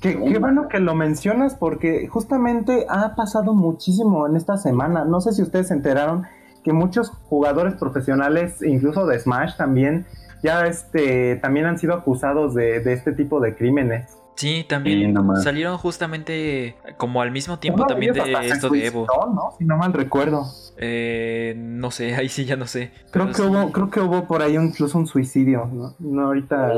Qué, 0.00 0.18
qué, 0.18 0.38
bueno 0.38 0.68
que 0.68 0.80
lo 0.80 0.96
mencionas 0.96 1.54
porque 1.54 2.08
justamente 2.08 2.86
ha 2.88 3.14
pasado 3.14 3.54
muchísimo 3.54 4.26
en 4.26 4.34
esta 4.34 4.56
semana. 4.56 5.04
No 5.04 5.20
sé 5.20 5.32
si 5.32 5.42
ustedes 5.42 5.68
se 5.68 5.74
enteraron 5.74 6.24
que 6.64 6.72
muchos 6.72 7.10
jugadores 7.10 7.74
profesionales, 7.74 8.62
incluso 8.62 9.06
de 9.06 9.18
Smash 9.18 9.56
también, 9.56 10.06
ya 10.42 10.66
este, 10.66 11.36
también 11.36 11.66
han 11.66 11.78
sido 11.78 11.94
acusados 11.94 12.54
de, 12.54 12.76
este 12.92 13.12
tipo 13.12 13.40
de 13.40 13.54
crímenes. 13.54 14.16
Sí, 14.36 14.64
también 14.66 15.14
salieron 15.42 15.76
justamente 15.76 16.76
como 16.96 17.20
al 17.20 17.30
mismo 17.30 17.58
tiempo 17.58 17.86
también 17.86 18.14
de 18.14 18.32
esto 18.44 18.70
de 18.70 18.86
Evo. 18.86 19.06
¿no? 19.34 19.50
Si 19.58 19.64
no 19.64 19.76
mal 19.76 19.92
recuerdo. 19.92 20.46
Eh, 20.78 21.54
no 21.58 21.90
sé, 21.90 22.14
ahí 22.16 22.28
sí 22.28 22.46
ya 22.46 22.56
no 22.56 22.66
sé. 22.66 22.90
Creo 23.10 23.30
que 23.32 23.42
hubo, 23.42 23.70
creo 23.70 23.90
que 23.90 24.00
hubo 24.00 24.26
por 24.26 24.42
ahí 24.42 24.56
incluso 24.56 24.96
un 24.96 25.06
suicidio, 25.06 25.68
¿no? 25.70 25.94
No 25.98 26.26
ahorita. 26.26 26.72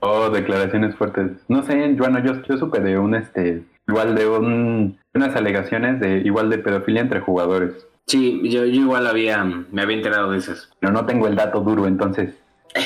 Oh, 0.00 0.26
oh, 0.26 0.30
declaraciones 0.30 0.94
fuertes. 0.94 1.32
No 1.48 1.62
sé, 1.62 1.94
bueno, 1.94 2.22
yo, 2.22 2.42
yo 2.42 2.58
supe 2.58 2.80
de 2.80 2.98
un 2.98 3.14
este 3.14 3.62
igual 3.88 4.14
de 4.14 4.28
un, 4.28 4.98
unas 5.14 5.34
alegaciones 5.36 6.00
de 6.00 6.18
igual 6.18 6.50
de 6.50 6.58
pedofilia 6.58 7.00
entre 7.00 7.20
jugadores. 7.20 7.86
Sí, 8.06 8.40
yo, 8.50 8.64
yo 8.66 8.82
igual 8.82 9.06
había 9.06 9.42
me 9.44 9.82
había 9.82 9.96
enterado 9.96 10.32
de 10.32 10.38
esas. 10.38 10.70
Pero 10.80 10.92
no 10.92 11.06
tengo 11.06 11.26
el 11.28 11.36
dato 11.36 11.60
duro, 11.60 11.86
entonces 11.86 12.34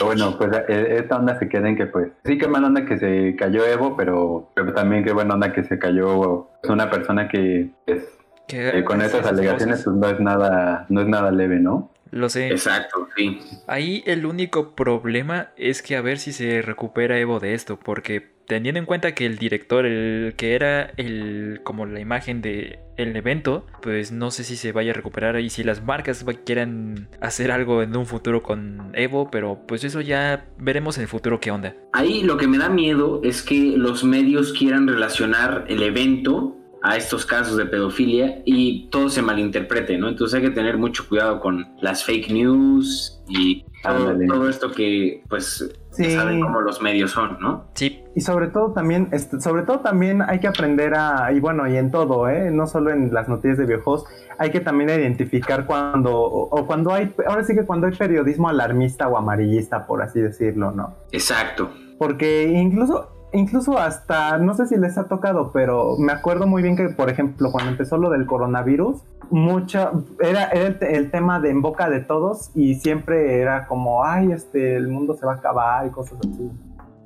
bueno, 0.04 0.36
pues 0.38 0.50
eh, 0.68 0.96
esta 0.98 1.16
onda 1.16 1.38
se 1.38 1.48
queda 1.48 1.68
en 1.68 1.76
que 1.76 1.86
pues 1.86 2.08
sí 2.24 2.38
que 2.38 2.48
mala 2.48 2.68
onda 2.68 2.84
que 2.84 2.98
se 2.98 3.36
cayó 3.36 3.66
Evo, 3.66 3.96
pero, 3.96 4.50
pero 4.54 4.72
también 4.72 5.04
qué 5.04 5.12
buena 5.12 5.34
onda 5.34 5.52
que 5.52 5.64
se 5.64 5.78
cayó 5.78 6.48
una 6.68 6.90
persona 6.90 7.28
que 7.28 7.70
pues, 7.86 8.04
eh, 8.48 8.84
con 8.84 9.02
esas 9.02 9.26
alegaciones 9.26 9.82
pues, 9.84 9.96
no 9.96 10.08
es 10.08 10.20
nada 10.20 10.86
no 10.88 11.00
es 11.00 11.08
nada 11.08 11.30
leve, 11.30 11.58
¿no? 11.58 11.90
Lo 12.10 12.28
sé. 12.28 12.48
Exacto, 12.48 13.08
sí. 13.16 13.38
Ahí 13.68 14.02
el 14.04 14.26
único 14.26 14.74
problema 14.74 15.50
es 15.56 15.80
que 15.80 15.96
a 15.96 16.00
ver 16.00 16.18
si 16.18 16.32
se 16.32 16.60
recupera 16.60 17.18
Evo 17.18 17.38
de 17.38 17.54
esto, 17.54 17.78
porque 17.78 18.32
teniendo 18.50 18.80
en 18.80 18.84
cuenta 18.84 19.14
que 19.14 19.26
el 19.26 19.38
director, 19.38 19.86
el 19.86 20.34
que 20.36 20.56
era 20.56 20.92
el 20.96 21.60
como 21.62 21.86
la 21.86 22.00
imagen 22.00 22.42
de 22.42 22.80
el 22.96 23.14
evento, 23.14 23.64
pues 23.80 24.10
no 24.10 24.32
sé 24.32 24.42
si 24.42 24.56
se 24.56 24.72
vaya 24.72 24.90
a 24.90 24.94
recuperar 24.94 25.38
y 25.38 25.50
si 25.50 25.62
las 25.62 25.84
marcas 25.84 26.26
quieran 26.44 27.08
hacer 27.20 27.52
algo 27.52 27.80
en 27.80 27.96
un 27.96 28.06
futuro 28.06 28.42
con 28.42 28.90
Evo, 28.94 29.30
pero 29.30 29.60
pues 29.68 29.84
eso 29.84 30.00
ya 30.00 30.48
veremos 30.58 30.96
en 30.96 31.02
el 31.02 31.08
futuro 31.08 31.38
qué 31.38 31.52
onda. 31.52 31.76
Ahí 31.92 32.24
lo 32.24 32.38
que 32.38 32.48
me 32.48 32.58
da 32.58 32.68
miedo 32.68 33.20
es 33.22 33.42
que 33.42 33.74
los 33.76 34.02
medios 34.02 34.52
quieran 34.52 34.88
relacionar 34.88 35.66
el 35.68 35.84
evento 35.84 36.56
a 36.82 36.96
estos 36.96 37.26
casos 37.26 37.56
de 37.56 37.66
pedofilia 37.66 38.42
y 38.44 38.88
todo 38.88 39.08
se 39.10 39.22
malinterprete, 39.22 39.98
¿no? 39.98 40.08
Entonces 40.08 40.36
hay 40.36 40.42
que 40.48 40.54
tener 40.54 40.78
mucho 40.78 41.06
cuidado 41.08 41.40
con 41.40 41.66
las 41.80 42.04
fake 42.04 42.30
news 42.30 43.22
y 43.28 43.64
todo, 43.82 44.48
esto 44.48 44.72
que, 44.72 45.22
pues, 45.28 45.72
saben 45.90 46.40
cómo 46.40 46.60
los 46.60 46.80
medios 46.80 47.10
son, 47.10 47.38
¿no? 47.40 47.66
Sí. 47.74 48.02
Y 48.14 48.20
sobre 48.20 48.48
todo 48.48 48.72
también, 48.72 49.08
este, 49.12 49.40
sobre 49.40 49.62
todo 49.62 49.80
también 49.80 50.22
hay 50.22 50.40
que 50.40 50.48
aprender 50.48 50.94
a, 50.94 51.32
y 51.32 51.40
bueno, 51.40 51.68
y 51.68 51.76
en 51.76 51.90
todo, 51.90 52.28
¿eh? 52.28 52.50
No 52.50 52.66
solo 52.66 52.90
en 52.90 53.12
las 53.12 53.28
noticias 53.28 53.58
de 53.58 53.66
viejos, 53.66 54.04
hay 54.38 54.50
que 54.50 54.60
también 54.60 54.90
identificar 54.90 55.66
cuando, 55.66 56.18
o, 56.18 56.66
cuando 56.66 56.92
hay, 56.92 57.12
ahora 57.26 57.44
sí 57.44 57.54
que 57.54 57.64
cuando 57.64 57.86
hay 57.86 57.94
periodismo 57.94 58.48
alarmista 58.48 59.08
o 59.08 59.16
amarillista, 59.16 59.86
por 59.86 60.02
así 60.02 60.20
decirlo, 60.20 60.72
¿no? 60.72 60.96
Exacto. 61.12 61.70
Porque 61.98 62.44
incluso 62.48 63.19
incluso 63.32 63.78
hasta, 63.78 64.38
no 64.38 64.54
sé 64.54 64.66
si 64.66 64.76
les 64.76 64.98
ha 64.98 65.08
tocado, 65.08 65.50
pero 65.52 65.96
me 65.98 66.12
acuerdo 66.12 66.46
muy 66.46 66.62
bien 66.62 66.76
que, 66.76 66.88
por 66.88 67.10
ejemplo, 67.10 67.50
cuando 67.50 67.70
empezó 67.70 67.96
lo 67.96 68.10
del 68.10 68.26
coronavirus, 68.26 69.02
mucha, 69.30 69.92
era, 70.20 70.44
el, 70.46 71.10
tema 71.10 71.40
de 71.40 71.50
en 71.50 71.62
boca 71.62 71.88
de 71.88 72.00
todos 72.00 72.50
y 72.54 72.74
siempre 72.74 73.40
era 73.40 73.66
como, 73.66 74.04
ay, 74.04 74.32
este, 74.32 74.76
el 74.76 74.88
mundo 74.88 75.14
se 75.14 75.26
va 75.26 75.34
a 75.34 75.36
acabar 75.36 75.86
y 75.86 75.90
cosas 75.90 76.18
así. 76.20 76.50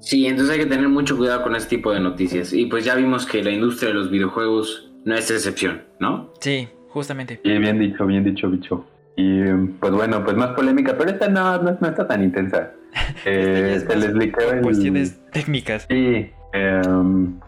Sí, 0.00 0.26
entonces 0.26 0.54
hay 0.54 0.64
que 0.64 0.71
tener 0.71 0.88
mucho 0.88 1.16
cuidado 1.16 1.43
con 1.43 1.57
este 1.57 1.76
tipo 1.76 1.93
de 1.93 2.00
noticias. 2.00 2.52
Y 2.52 2.66
pues 2.66 2.85
ya 2.85 2.95
vimos 2.95 3.25
que 3.26 3.43
la 3.43 3.50
industria 3.50 3.88
de 3.88 3.95
los 3.95 4.11
videojuegos 4.11 4.93
no 5.04 5.14
es 5.14 5.31
excepción, 5.31 5.83
¿no? 5.99 6.33
Sí, 6.40 6.69
justamente. 6.90 7.40
Sí, 7.43 7.59
bien 7.59 7.78
dicho, 7.78 8.04
bien 8.07 8.25
dicho, 8.25 8.50
bicho. 8.50 8.85
Y 9.16 9.43
pues 9.81 9.93
bueno, 9.93 10.23
pues 10.25 10.37
más 10.37 10.50
polémica, 10.50 10.95
pero 10.99 11.11
esta 11.11 11.28
no, 11.28 11.62
no, 11.62 11.78
no 11.81 11.88
está 11.88 12.07
tan 12.07 12.23
intensa. 12.23 12.73
Eh, 13.27 13.83
se 13.87 13.97
les 13.97 14.15
liqueó 14.15 14.53
el... 14.53 14.61
Cuestiones 14.63 15.19
técnicas. 15.33 15.87
Sí. 15.89 16.31
Um, 16.55 17.41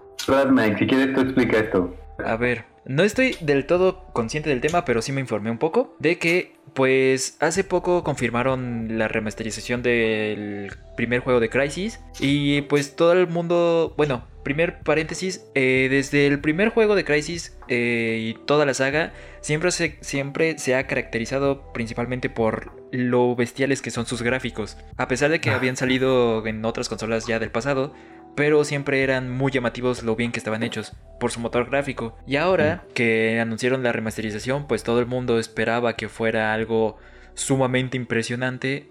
si 0.78 0.86
quieres 0.86 1.14
tú 1.14 1.20
explica 1.20 1.58
esto. 1.58 1.94
A 2.24 2.36
ver, 2.36 2.64
no 2.86 3.02
estoy 3.02 3.36
del 3.40 3.66
todo 3.66 4.04
consciente 4.12 4.48
del 4.48 4.60
tema, 4.60 4.84
pero 4.84 5.02
sí 5.02 5.12
me 5.12 5.20
informé 5.20 5.50
un 5.50 5.58
poco 5.58 5.96
de 5.98 6.18
que, 6.18 6.56
pues, 6.74 7.36
hace 7.40 7.64
poco 7.64 8.04
confirmaron 8.04 8.98
la 8.98 9.08
remasterización 9.08 9.82
del 9.82 10.72
primer 10.96 11.20
juego 11.20 11.40
de 11.40 11.50
Crisis 11.50 12.00
y 12.20 12.62
pues 12.62 12.96
todo 12.96 13.12
el 13.12 13.26
mundo, 13.26 13.94
bueno, 13.96 14.24
primer 14.42 14.78
paréntesis, 14.80 15.44
eh, 15.56 15.88
desde 15.90 16.28
el 16.28 16.40
primer 16.40 16.68
juego 16.68 16.94
de 16.94 17.04
Crisis 17.04 17.58
eh, 17.68 18.18
y 18.20 18.34
toda 18.46 18.64
la 18.64 18.74
saga, 18.74 19.12
siempre 19.40 19.72
se, 19.72 19.98
siempre 20.02 20.56
se 20.58 20.76
ha 20.76 20.86
caracterizado 20.86 21.72
principalmente 21.72 22.30
por 22.30 22.72
lo 22.92 23.34
bestiales 23.34 23.82
que 23.82 23.90
son 23.90 24.06
sus 24.06 24.22
gráficos. 24.22 24.76
A 24.96 25.08
pesar 25.08 25.30
de 25.30 25.40
que 25.40 25.50
ah. 25.50 25.56
habían 25.56 25.76
salido 25.76 26.46
en 26.46 26.64
otras 26.64 26.88
consolas 26.88 27.26
ya 27.26 27.40
del 27.40 27.50
pasado, 27.50 27.92
pero 28.36 28.62
siempre 28.64 29.02
eran 29.02 29.30
muy 29.30 29.50
llamativos 29.50 30.02
lo 30.02 30.14
bien 30.14 30.30
que 30.30 30.38
estaban 30.38 30.62
hechos 30.62 30.92
por 31.18 31.32
su 31.32 31.40
motor 31.40 31.68
gráfico. 31.68 32.16
Y 32.26 32.36
ahora 32.36 32.84
que 32.94 33.40
anunciaron 33.40 33.82
la 33.82 33.92
remasterización, 33.92 34.68
pues 34.68 34.84
todo 34.84 35.00
el 35.00 35.06
mundo 35.06 35.38
esperaba 35.38 35.96
que 35.96 36.08
fuera 36.08 36.52
algo 36.52 36.98
sumamente 37.34 37.96
impresionante. 37.96 38.90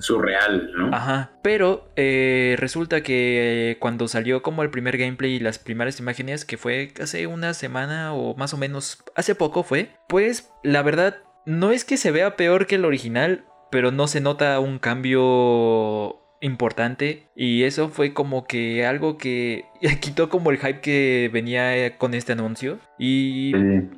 Surreal, 0.00 0.72
¿no? 0.76 0.94
Ajá. 0.94 1.32
Pero 1.42 1.88
eh, 1.96 2.56
resulta 2.58 3.02
que 3.02 3.76
cuando 3.80 4.08
salió 4.08 4.42
como 4.42 4.62
el 4.62 4.70
primer 4.70 4.98
gameplay 4.98 5.34
y 5.34 5.40
las 5.40 5.58
primeras 5.58 6.00
imágenes, 6.00 6.44
que 6.44 6.56
fue 6.56 6.92
hace 7.00 7.26
una 7.26 7.54
semana 7.54 8.12
o 8.14 8.34
más 8.34 8.52
o 8.52 8.56
menos, 8.56 9.02
hace 9.14 9.34
poco 9.34 9.62
fue, 9.62 9.90
pues 10.08 10.52
la 10.64 10.82
verdad 10.82 11.18
no 11.46 11.70
es 11.70 11.84
que 11.84 11.96
se 11.96 12.10
vea 12.10 12.36
peor 12.36 12.66
que 12.66 12.74
el 12.74 12.84
original, 12.84 13.44
pero 13.70 13.92
no 13.92 14.08
se 14.08 14.20
nota 14.20 14.58
un 14.58 14.80
cambio 14.80 16.23
importante 16.44 17.26
y 17.34 17.62
eso 17.62 17.88
fue 17.88 18.12
como 18.12 18.44
que 18.46 18.84
algo 18.84 19.16
que 19.16 19.64
quitó 20.00 20.28
como 20.28 20.50
el 20.50 20.58
hype 20.58 20.80
que 20.80 21.30
venía 21.32 21.96
con 21.96 22.12
este 22.12 22.32
anuncio 22.32 22.78
y 22.98 23.52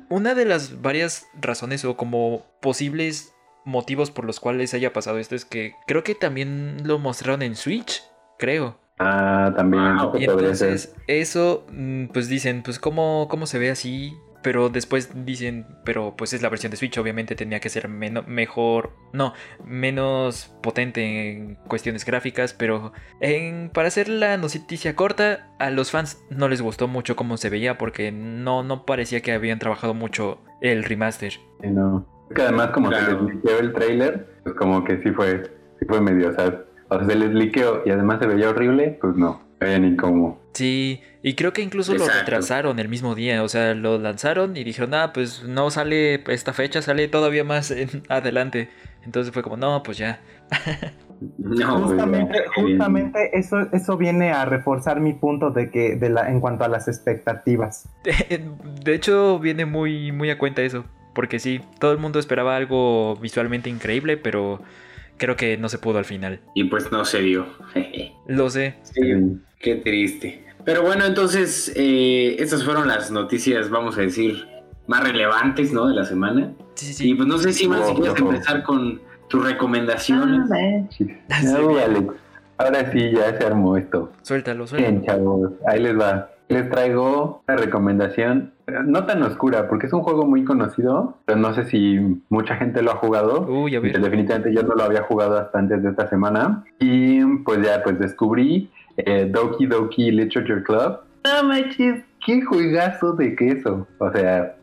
una 0.09 0.33
de 0.33 0.45
las 0.45 0.81
varias 0.81 1.27
razones 1.39 1.83
o 1.83 1.97
como 1.97 2.45
posibles 2.61 3.33
motivos 3.65 4.11
por 4.11 4.23
los 4.23 4.39
cuales 4.39 4.73
haya 4.73 4.93
pasado 4.93 5.17
esto 5.17 5.35
es 5.35 5.43
que 5.43 5.73
creo 5.85 6.03
que 6.03 6.15
también 6.15 6.87
lo 6.87 6.99
mostraron 6.99 7.41
en 7.41 7.55
Switch, 7.55 8.01
creo. 8.39 8.79
Ah, 8.97 9.53
también. 9.55 9.83
y 10.17 10.23
entonces 10.23 10.95
eso, 11.05 11.67
mm, 11.69 12.07
pues 12.07 12.29
dicen, 12.29 12.63
pues 12.63 12.79
cómo, 12.79 13.27
cómo 13.29 13.45
se 13.45 13.59
ve 13.59 13.69
así 13.69 14.15
pero 14.47 14.69
después 14.69 15.11
dicen, 15.25 15.65
pero 15.83 16.15
pues 16.15 16.31
es 16.31 16.41
la 16.41 16.47
versión 16.47 16.71
de 16.71 16.77
Switch, 16.77 16.97
obviamente 16.97 17.35
tenía 17.35 17.59
que 17.59 17.67
ser 17.67 17.89
mejor, 17.89 18.91
no, 19.11 19.33
menos 19.65 20.55
potente 20.63 21.33
en 21.33 21.55
cuestiones 21.67 22.05
gráficas, 22.05 22.53
pero 22.53 22.93
en, 23.19 23.69
para 23.73 23.89
hacer 23.89 24.07
la 24.07 24.37
noticia 24.37 24.95
corta, 24.95 25.49
a 25.59 25.69
los 25.69 25.91
fans 25.91 26.23
no 26.29 26.47
les 26.47 26.61
gustó 26.61 26.87
mucho 26.87 27.17
cómo 27.17 27.35
se 27.35 27.49
veía 27.49 27.77
porque 27.77 28.13
no, 28.13 28.63
no 28.63 28.85
parecía 28.85 29.19
que 29.19 29.33
habían 29.33 29.59
trabajado 29.59 29.93
mucho 29.93 30.39
el 30.61 30.85
remaster. 30.85 31.33
Sí, 31.33 31.67
no. 31.69 32.07
Que 32.33 32.43
además 32.43 32.69
como 32.69 32.89
se 32.89 33.01
les 33.01 33.21
liqueó 33.21 33.59
el 33.59 33.73
trailer, 33.73 34.29
pues 34.43 34.55
como 34.55 34.85
que 34.85 35.03
sí 35.03 35.11
fue, 35.11 35.43
sí 35.77 35.85
fue 35.89 35.99
medio, 35.99 36.29
o 36.29 36.31
sea, 36.31 36.63
o 36.87 36.99
sea, 36.99 37.05
se 37.05 37.15
les 37.17 37.33
liqueó 37.33 37.81
y 37.85 37.89
además 37.89 38.19
se 38.21 38.27
veía 38.27 38.51
horrible, 38.51 38.97
pues 39.01 39.13
no, 39.17 39.41
veía 39.59 39.77
ni 39.79 39.97
cómo. 39.97 40.39
Sí, 40.57 41.01
y 41.21 41.35
creo 41.35 41.53
que 41.53 41.61
incluso 41.61 41.93
lo 41.93 42.07
retrasaron 42.07 42.79
el 42.79 42.89
mismo 42.89 43.13
día, 43.13 43.43
o 43.43 43.47
sea, 43.47 43.75
lo 43.75 43.99
lanzaron 43.99 44.57
y 44.57 44.63
dijeron, 44.63 44.95
ah, 44.95 45.13
pues 45.13 45.43
no 45.43 45.69
sale 45.69 46.23
esta 46.29 46.51
fecha, 46.51 46.81
sale 46.81 47.07
todavía 47.07 47.43
más 47.43 47.69
en 47.69 48.01
adelante. 48.09 48.67
Entonces 49.05 49.31
fue 49.31 49.43
como, 49.43 49.55
no, 49.55 49.83
pues 49.83 49.99
ya. 49.99 50.19
no, 51.37 51.81
justamente, 51.83 52.43
justamente 52.55 53.37
eso, 53.37 53.71
eso 53.71 53.97
viene 53.97 54.31
a 54.31 54.45
reforzar 54.45 54.99
mi 54.99 55.13
punto 55.13 55.51
de 55.51 55.69
que, 55.69 55.95
de 55.95 56.09
la, 56.09 56.27
en 56.27 56.41
cuanto 56.41 56.63
a 56.63 56.69
las 56.69 56.87
expectativas. 56.87 57.87
De, 58.83 58.95
hecho, 58.95 59.37
viene 59.37 59.67
muy, 59.67 60.11
muy 60.11 60.31
a 60.31 60.39
cuenta 60.39 60.63
eso, 60.63 60.85
porque 61.13 61.37
sí, 61.37 61.61
todo 61.79 61.91
el 61.91 61.99
mundo 61.99 62.17
esperaba 62.17 62.55
algo 62.55 63.15
visualmente 63.17 63.69
increíble, 63.69 64.17
pero 64.17 64.63
creo 65.17 65.35
que 65.35 65.55
no 65.55 65.69
se 65.69 65.77
pudo 65.77 65.99
al 65.99 66.05
final. 66.05 66.39
Y 66.55 66.63
pues 66.63 66.91
no 66.91 67.05
se 67.05 67.21
dio. 67.21 67.45
Lo 68.25 68.49
sé. 68.49 68.73
Sí, 68.81 69.03
qué 69.59 69.75
triste. 69.75 70.46
Pero 70.67 70.81
bueno, 70.81 71.05
entonces, 71.05 71.71
eh, 71.77 72.35
estas 72.39 72.65
fueron 72.65 72.89
las 72.89 73.09
noticias, 73.09 73.69
vamos 73.69 73.97
a 73.97 74.01
decir, 74.01 74.49
más 74.85 75.01
relevantes, 75.01 75.71
¿no? 75.71 75.87
De 75.87 75.95
la 75.95 76.03
semana. 76.03 76.51
Sí, 76.73 76.93
sí. 76.93 77.11
Y 77.11 77.15
pues 77.15 77.25
no 77.25 77.37
sé 77.37 77.53
si 77.53 77.69
más 77.69 77.87
si 77.87 77.95
quieres 77.95 78.19
empezar 78.19 78.63
con 78.63 78.99
tus 79.29 79.45
recomendaciones. 79.45 80.51
Ah, 80.51 81.85
Alex. 81.85 82.13
Ahora 82.57 82.91
sí, 82.91 83.11
ya 83.13 83.37
se 83.37 83.45
armó 83.45 83.77
esto. 83.77 84.11
Suéltalo, 84.23 84.67
suéltalo. 84.67 84.91
Bien, 84.91 85.05
chavos, 85.05 85.51
ahí 85.65 85.81
les 85.81 85.97
va. 85.97 86.31
Les 86.49 86.69
traigo 86.69 87.43
una 87.47 87.57
recomendación, 87.57 88.51
no 88.85 89.05
tan 89.05 89.23
oscura, 89.23 89.69
porque 89.69 89.87
es 89.87 89.93
un 89.93 90.01
juego 90.01 90.25
muy 90.25 90.43
conocido, 90.43 91.17
pero 91.23 91.39
no 91.39 91.53
sé 91.53 91.63
si 91.63 91.97
mucha 92.27 92.57
gente 92.57 92.81
lo 92.81 92.91
ha 92.91 92.95
jugado. 92.95 93.47
Uy, 93.47 93.73
a 93.77 93.79
ver. 93.79 94.01
Definitivamente 94.01 94.53
yo 94.53 94.63
no 94.63 94.75
lo 94.75 94.83
había 94.83 95.03
jugado 95.03 95.37
hasta 95.37 95.59
antes 95.59 95.81
de 95.81 95.91
esta 95.91 96.09
semana. 96.09 96.65
Y 96.81 97.23
pues 97.45 97.61
ya, 97.65 97.81
pues 97.83 97.97
descubrí 97.99 98.69
eh, 98.97 99.29
Doki 99.31 99.65
Doki 99.65 100.11
Literature 100.11 100.63
Club. 100.63 100.99
No 101.25 101.43
manches, 101.43 102.03
qué 102.25 102.41
juegazo 102.41 103.13
de 103.13 103.35
queso. 103.35 103.87
O 103.99 104.11
sea, 104.11 104.55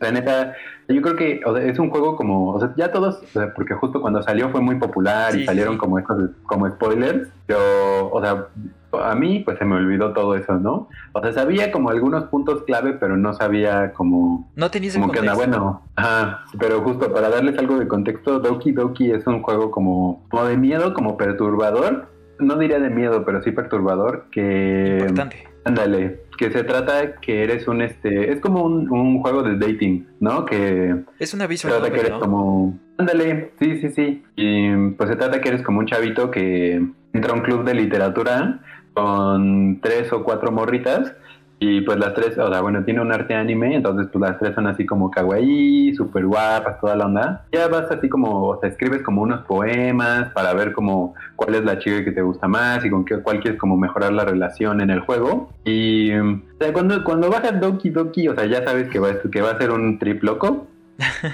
la 0.00 0.12
neta, 0.12 0.54
yo 0.88 1.00
creo 1.02 1.16
que 1.16 1.40
es 1.66 1.78
un 1.78 1.90
juego 1.90 2.16
como, 2.16 2.52
o 2.52 2.60
sea, 2.60 2.74
ya 2.76 2.92
todos, 2.92 3.22
porque 3.54 3.74
justo 3.74 4.00
cuando 4.00 4.22
salió 4.22 4.50
fue 4.50 4.60
muy 4.60 4.76
popular 4.76 5.34
y 5.36 5.44
salieron 5.44 5.78
como 5.78 5.98
estos, 5.98 6.30
como 6.44 6.68
spoilers, 6.68 7.28
pero, 7.46 8.10
o 8.10 8.20
sea, 8.20 8.48
a 9.02 9.14
mí 9.14 9.40
pues 9.40 9.58
se 9.58 9.64
me 9.64 9.76
olvidó 9.76 10.12
todo 10.12 10.36
eso, 10.36 10.54
¿no? 10.54 10.88
O 11.12 11.20
sea, 11.22 11.32
sabía 11.32 11.72
como 11.72 11.90
algunos 11.90 12.24
puntos 12.24 12.62
clave, 12.62 12.92
pero 12.92 13.16
no 13.16 13.32
sabía 13.32 13.92
como... 13.92 14.50
No 14.54 14.70
tenías 14.70 14.94
como 14.94 15.10
que 15.10 15.20
bueno. 15.20 15.82
Ajá, 15.96 16.44
pero 16.58 16.80
justo 16.82 17.12
para 17.12 17.28
darles 17.28 17.58
algo 17.58 17.78
de 17.78 17.88
contexto, 17.88 18.38
Doki 18.38 18.72
Doki 18.72 19.10
es 19.10 19.26
un 19.26 19.42
juego 19.42 19.70
como, 19.70 20.24
como 20.30 20.44
de 20.44 20.56
miedo, 20.56 20.94
como 20.94 21.16
perturbador, 21.16 22.08
no 22.38 22.58
diría 22.58 22.78
de 22.78 22.90
miedo, 22.90 23.24
pero 23.24 23.42
sí 23.42 23.50
perturbador, 23.52 24.26
que... 24.30 24.98
Importante. 25.00 25.48
Ándale, 25.64 26.20
que 26.36 26.50
se 26.50 26.62
trata 26.62 27.16
que 27.16 27.42
eres 27.42 27.66
un, 27.68 27.80
este, 27.80 28.32
es 28.32 28.40
como 28.40 28.64
un, 28.64 29.20
juego 29.20 29.42
de 29.42 29.56
dating, 29.56 30.06
¿no? 30.20 30.44
Que... 30.44 30.94
Es 31.18 31.32
una 31.32 31.46
visual 31.46 31.74
trata 31.74 31.90
que 31.92 32.00
eres 32.00 32.12
como... 32.12 32.78
Ándale, 32.98 33.52
sí, 33.58 33.80
sí, 33.80 33.88
sí. 33.90 34.24
Y 34.36 34.90
pues 34.90 35.08
se 35.08 35.16
trata 35.16 35.40
que 35.40 35.48
eres 35.48 35.62
como 35.62 35.78
un 35.78 35.86
chavito 35.86 36.30
que 36.30 36.82
entra 37.12 37.32
a 37.32 37.34
un 37.34 37.42
club 37.42 37.64
de 37.64 37.74
literatura 37.74 38.60
con 38.92 39.80
tres 39.80 40.12
o 40.12 40.22
cuatro 40.22 40.52
morritas 40.52 41.14
y 41.58 41.80
pues 41.82 41.98
las 41.98 42.14
tres, 42.14 42.36
o 42.38 42.50
sea, 42.50 42.60
bueno, 42.60 42.84
tiene 42.84 43.00
un 43.00 43.12
arte 43.12 43.34
anime, 43.34 43.76
entonces 43.76 44.08
pues 44.12 44.20
las 44.20 44.38
tres 44.38 44.54
son 44.54 44.66
así 44.66 44.84
como 44.84 45.10
kawaii, 45.10 45.94
súper 45.94 46.26
guapas, 46.26 46.80
toda 46.80 46.96
la 46.96 47.06
onda. 47.06 47.46
Ya 47.52 47.68
vas 47.68 47.90
así 47.90 48.08
como, 48.08 48.48
o 48.48 48.60
sea, 48.60 48.68
escribes 48.68 49.02
como 49.02 49.22
unos 49.22 49.44
poemas 49.46 50.30
para 50.30 50.52
ver 50.52 50.72
como 50.72 51.14
cuál 51.36 51.54
es 51.54 51.64
la 51.64 51.78
chica 51.78 52.04
que 52.04 52.12
te 52.12 52.22
gusta 52.22 52.48
más 52.48 52.84
y 52.84 52.90
con 52.90 53.04
qué, 53.04 53.20
cuál 53.20 53.40
quieres 53.40 53.58
como 53.58 53.76
mejorar 53.76 54.12
la 54.12 54.24
relación 54.24 54.80
en 54.80 54.90
el 54.90 55.00
juego. 55.00 55.50
Y 55.64 56.12
o 56.12 56.40
sea, 56.58 56.72
cuando, 56.72 57.02
cuando 57.04 57.30
bajas 57.30 57.60
Doki 57.60 57.90
Doki, 57.90 58.28
o 58.28 58.34
sea, 58.34 58.46
ya 58.46 58.64
sabes 58.64 58.88
que 58.88 58.98
va, 58.98 59.10
que 59.20 59.40
va 59.40 59.50
a 59.50 59.58
ser 59.58 59.70
un 59.70 59.98
trip 59.98 60.22
loco. 60.22 60.66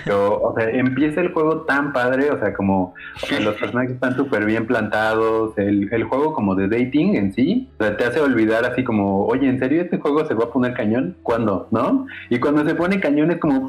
Pero, 0.05 0.41
o 0.41 0.55
sea, 0.55 0.71
empieza 0.71 1.21
el 1.21 1.33
juego 1.33 1.63
tan 1.63 1.93
padre, 1.93 2.31
o 2.31 2.39
sea, 2.39 2.55
como 2.55 2.95
los 3.43 3.55
personajes 3.61 3.93
están 3.93 4.17
súper 4.17 4.45
bien 4.45 4.67
plantados, 4.67 5.57
el, 5.59 5.93
el, 5.93 6.05
juego 6.05 6.33
como 6.33 6.55
de 6.55 6.69
dating 6.69 7.17
en 7.17 7.33
sí, 7.33 7.69
o 7.79 7.85
sea, 7.85 7.97
te 7.97 8.05
hace 8.05 8.21
olvidar 8.21 8.65
así 8.65 8.85
como, 8.85 9.27
oye, 9.27 9.49
¿en 9.49 9.59
serio 9.59 9.83
este 9.83 9.99
juego 9.99 10.25
se 10.25 10.35
va 10.35 10.45
a 10.45 10.51
poner 10.51 10.73
cañón? 10.75 11.17
¿Cuándo? 11.23 11.69
¿No? 11.71 12.07
Y 12.31 12.39
cuando 12.39 12.65
se 12.65 12.75
pone 12.75 13.01
cañón 13.01 13.31
es 13.31 13.39
como, 13.39 13.69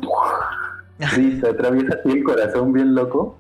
sí, 1.14 1.40
se 1.40 1.50
atraviesa 1.50 1.98
así 2.00 2.18
el 2.18 2.24
corazón 2.24 2.72
bien 2.72 2.96
loco. 2.96 3.38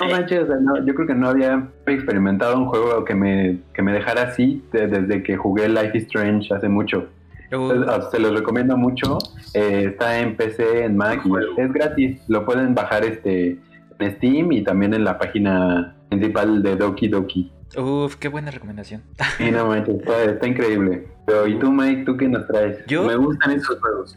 No 0.00 0.08
manches, 0.10 0.44
o 0.44 0.46
sea, 0.46 0.56
no, 0.56 0.86
yo 0.86 0.94
creo 0.94 1.08
que 1.08 1.14
no 1.14 1.28
había 1.28 1.68
experimentado 1.86 2.56
un 2.56 2.66
juego 2.66 3.04
que 3.04 3.14
me, 3.14 3.58
que 3.74 3.82
me 3.82 3.92
dejara 3.92 4.22
así 4.22 4.64
desde 4.72 5.22
que 5.22 5.36
jugué 5.36 5.68
Life 5.68 5.98
is 5.98 6.04
Strange 6.04 6.54
hace 6.54 6.68
mucho. 6.68 7.08
Ah, 7.52 8.08
se 8.10 8.18
los 8.18 8.32
recomiendo 8.34 8.76
mucho. 8.76 9.18
Eh, 9.54 9.86
está 9.90 10.18
en 10.18 10.36
PC, 10.36 10.84
en 10.84 10.96
Mac 10.96 11.22
y 11.24 11.60
es 11.60 11.72
gratis. 11.72 12.20
Lo 12.28 12.44
pueden 12.44 12.74
bajar 12.74 13.04
este 13.04 13.58
en 13.98 14.16
Steam 14.16 14.52
y 14.52 14.62
también 14.62 14.94
en 14.94 15.04
la 15.04 15.18
página 15.18 15.96
principal 16.08 16.62
de 16.62 16.76
Doki 16.76 17.08
Doki. 17.08 17.52
Uf, 17.76 18.16
qué 18.16 18.28
buena 18.28 18.50
recomendación. 18.50 19.02
Sí, 19.38 19.50
no 19.50 19.66
manches, 19.66 19.96
está, 20.26 20.46
increíble. 20.46 21.06
Pero, 21.26 21.46
¿y 21.46 21.58
tú, 21.58 21.70
Mike? 21.70 22.04
¿Tú 22.04 22.16
qué 22.16 22.28
nos 22.28 22.46
traes? 22.46 22.84
Yo, 22.86 23.04
Me 23.04 23.16
gustan 23.16 23.52
esos 23.52 23.78
juegos. 23.80 24.14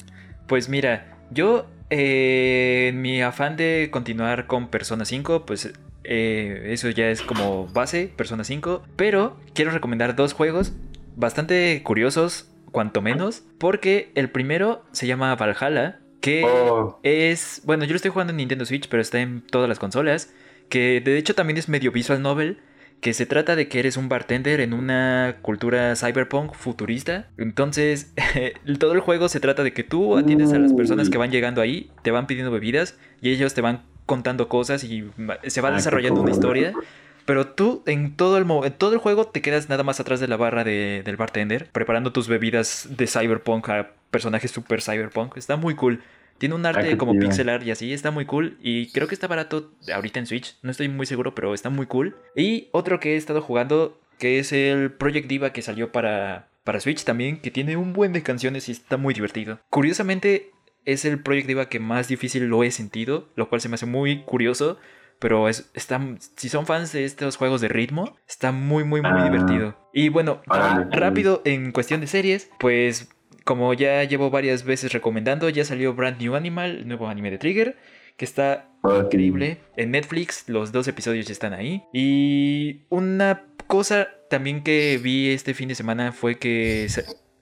Pues 0.48 0.69
mira, 0.69 1.17
yo, 1.32 1.65
eh, 1.89 2.88
en 2.89 3.02
mi 3.02 3.21
afán 3.21 3.56
de 3.56 3.89
continuar 3.91 4.48
con 4.48 4.67
Persona 4.67 5.06
5, 5.06 5.45
pues 5.45 5.74
eh, 6.04 6.67
eso 6.67 6.89
ya 6.89 7.10
es 7.10 7.21
como 7.21 7.67
base, 7.67 8.12
Persona 8.15 8.43
5. 8.43 8.84
Pero 8.95 9.38
quiero 9.54 9.71
recomendar 9.71 10.15
dos 10.15 10.34
juegos 10.34 10.74
bastante 11.15 11.82
curiosos, 11.84 12.50
cuanto 12.76 13.02
menos, 13.02 13.44
porque 13.58 14.12
el 14.16 14.30
primero 14.30 14.84
se 14.92 15.08
llama 15.08 15.34
Valhalla, 15.36 16.00
que 16.20 16.44
Oh. 16.46 17.00
es, 17.04 17.62
bueno, 17.66 17.86
yo 17.86 17.92
lo 17.92 17.96
estoy 17.96 18.12
jugando 18.12 18.32
en 18.32 18.38
Nintendo 18.38 18.66
Switch, 18.66 18.88
pero 18.90 19.02
está 19.02 19.20
en 19.22 19.42
todas 19.42 19.70
las 19.70 19.80
consolas, 19.80 20.34
que 20.70 21.00
de 21.00 21.18
hecho 21.18 21.36
también 21.36 21.58
es 21.58 21.70
medio 21.70 21.92
visual 21.92 22.22
novel, 22.22 22.58
que 23.00 23.14
se 23.14 23.26
trata 23.26 23.56
de 23.56 23.68
que 23.70 23.80
eres 23.80 23.96
un 23.98 24.10
bartender 24.10 24.60
en 24.60 24.74
una 24.74 25.38
cultura 25.42 25.96
cyberpunk 25.96 26.54
futurista. 26.54 27.28
Entonces, 27.38 28.14
todo 28.80 28.94
el 28.94 29.00
juego 29.00 29.30
se 29.30 29.40
trata 29.40 29.64
de 29.64 29.72
que 29.74 29.84
tú 29.84 30.18
atiendes 30.18 30.52
a 30.54 30.60
las 30.60 30.74
personas 30.74 31.10
que 31.10 31.18
van 31.18 31.32
llegando 31.32 31.62
ahí, 31.62 31.92
te 32.04 32.12
van 32.12 32.28
pidiendo 32.28 32.52
bebidas 32.52 32.98
y 33.22 33.30
ellos 33.30 33.54
te 33.54 33.62
van 33.62 33.84
contando 34.06 34.48
cosas 34.50 34.84
y 34.84 35.04
se 35.48 35.62
va 35.62 35.70
Ah, 35.70 35.74
desarrollando 35.76 36.22
una 36.22 36.32
historia. 36.32 36.74
Pero 37.26 37.48
tú 37.48 37.84
en 37.88 38.16
todo 38.16 38.38
el, 38.38 38.46
en 38.66 38.74
todo 38.74 38.94
el 38.94 39.00
juego 39.00 39.26
te 39.28 39.42
quedas 39.42 39.68
nada 39.70 39.84
más 39.84 40.00
atrás 40.00 40.20
de 40.20 40.28
la 40.28 40.38
barra 40.38 40.64
de- 40.64 41.02
del 41.04 41.18
bartender, 41.18 41.70
preparando 41.72 42.12
tus 42.14 42.28
bebidas 42.28 42.88
de 42.92 43.08
cyberpunk 43.08 43.70
a 43.70 43.92
personajes 44.12 44.52
super 44.52 44.82
cyberpunk. 44.82 45.36
Está 45.38 45.56
muy 45.58 45.76
cool. 45.76 46.02
Tiene 46.38 46.54
un 46.56 46.66
arte 46.66 46.82
como 46.98 47.14
pixel 47.28 47.50
art 47.50 47.64
y 47.66 47.72
así, 47.72 47.94
está 47.94 48.12
muy 48.12 48.26
cool. 48.26 48.58
Y 48.62 48.92
creo 48.92 49.08
que 49.08 49.16
está 49.16 49.28
barato 49.28 49.72
ahorita 49.94 50.20
en 50.20 50.28
Switch. 50.28 50.56
No 50.62 50.70
estoy 50.72 50.90
muy 50.90 51.06
seguro, 51.06 51.34
pero 51.34 51.54
está 51.54 51.70
muy 51.70 51.86
cool. 51.86 52.16
Y 52.36 52.68
otro 52.72 53.00
que 53.00 53.14
he 53.14 53.16
estado 53.18 53.42
jugando, 53.42 54.00
que 54.20 54.38
es 54.40 54.52
el 54.52 54.92
Project 54.92 55.28
Diva 55.28 55.52
que 55.54 55.62
salió 55.62 55.92
para, 55.92 56.50
para 56.64 56.80
Switch 56.82 57.06
también, 57.06 57.40
que 57.42 57.52
tiene 57.52 57.78
un 57.78 57.94
buen 57.94 58.12
de 58.14 58.22
canciones 58.22 58.68
y 58.70 58.74
está 58.74 58.98
muy 58.98 59.14
divertido. 59.14 59.60
Curiosamente, 59.70 60.52
es 60.84 61.06
el 61.06 61.20
Project 61.22 61.48
Diva 61.48 61.70
que 61.70 61.80
más 61.80 62.08
difícil 62.10 62.46
lo 62.48 62.64
he 62.64 62.70
sentido, 62.72 63.30
lo 63.36 63.48
cual 63.50 63.62
se 63.62 63.70
me 63.70 63.76
hace 63.76 63.86
muy 63.86 64.22
curioso. 64.24 64.78
Pero 65.19 65.47
es, 65.49 65.69
está, 65.73 66.01
si 66.36 66.49
son 66.49 66.65
fans 66.65 66.91
de 66.91 67.06
estos 67.06 67.38
juegos 67.38 67.62
de 67.62 67.67
ritmo, 67.69 68.15
está 68.28 68.51
muy, 68.51 68.84
muy, 68.84 69.01
muy 69.01 69.12
Ah. 69.13 69.23
divertido. 69.30 69.78
Y 69.93 70.10
bueno, 70.10 70.41
Órale. 70.47 70.88
rápido 70.91 71.41
en 71.45 71.71
cuestión 71.71 72.01
de 72.01 72.08
series, 72.08 72.49
pues 72.60 73.10
como 73.45 73.73
ya 73.73 74.04
llevo 74.04 74.30
varias 74.30 74.63
veces 74.65 74.91
recomendando, 74.91 75.47
ya 75.49 75.63
salió 75.65 75.93
Brand 75.93 76.21
New 76.21 76.36
Animal, 76.36 76.78
el 76.80 76.88
nuevo 76.88 77.08
anime 77.08 77.32
de 77.32 77.38
Trigger, 77.38 77.78
que 78.17 78.25
está 78.25 78.69
increíble. 79.04 79.58
En 79.78 79.91
Netflix 79.91 80.49
los 80.49 80.71
dos 80.71 80.88
episodios 80.88 81.25
ya 81.28 81.32
están 81.34 81.54
ahí. 81.54 81.84
Y 81.93 82.82
una 82.89 83.43
cosa 83.67 84.08
también 84.30 84.63
que 84.63 84.99
vi 85.01 85.30
este 85.32 85.54
fin 85.54 85.69
de 85.69 85.75
semana 85.75 86.12
fue 86.12 86.36
que 86.39 86.88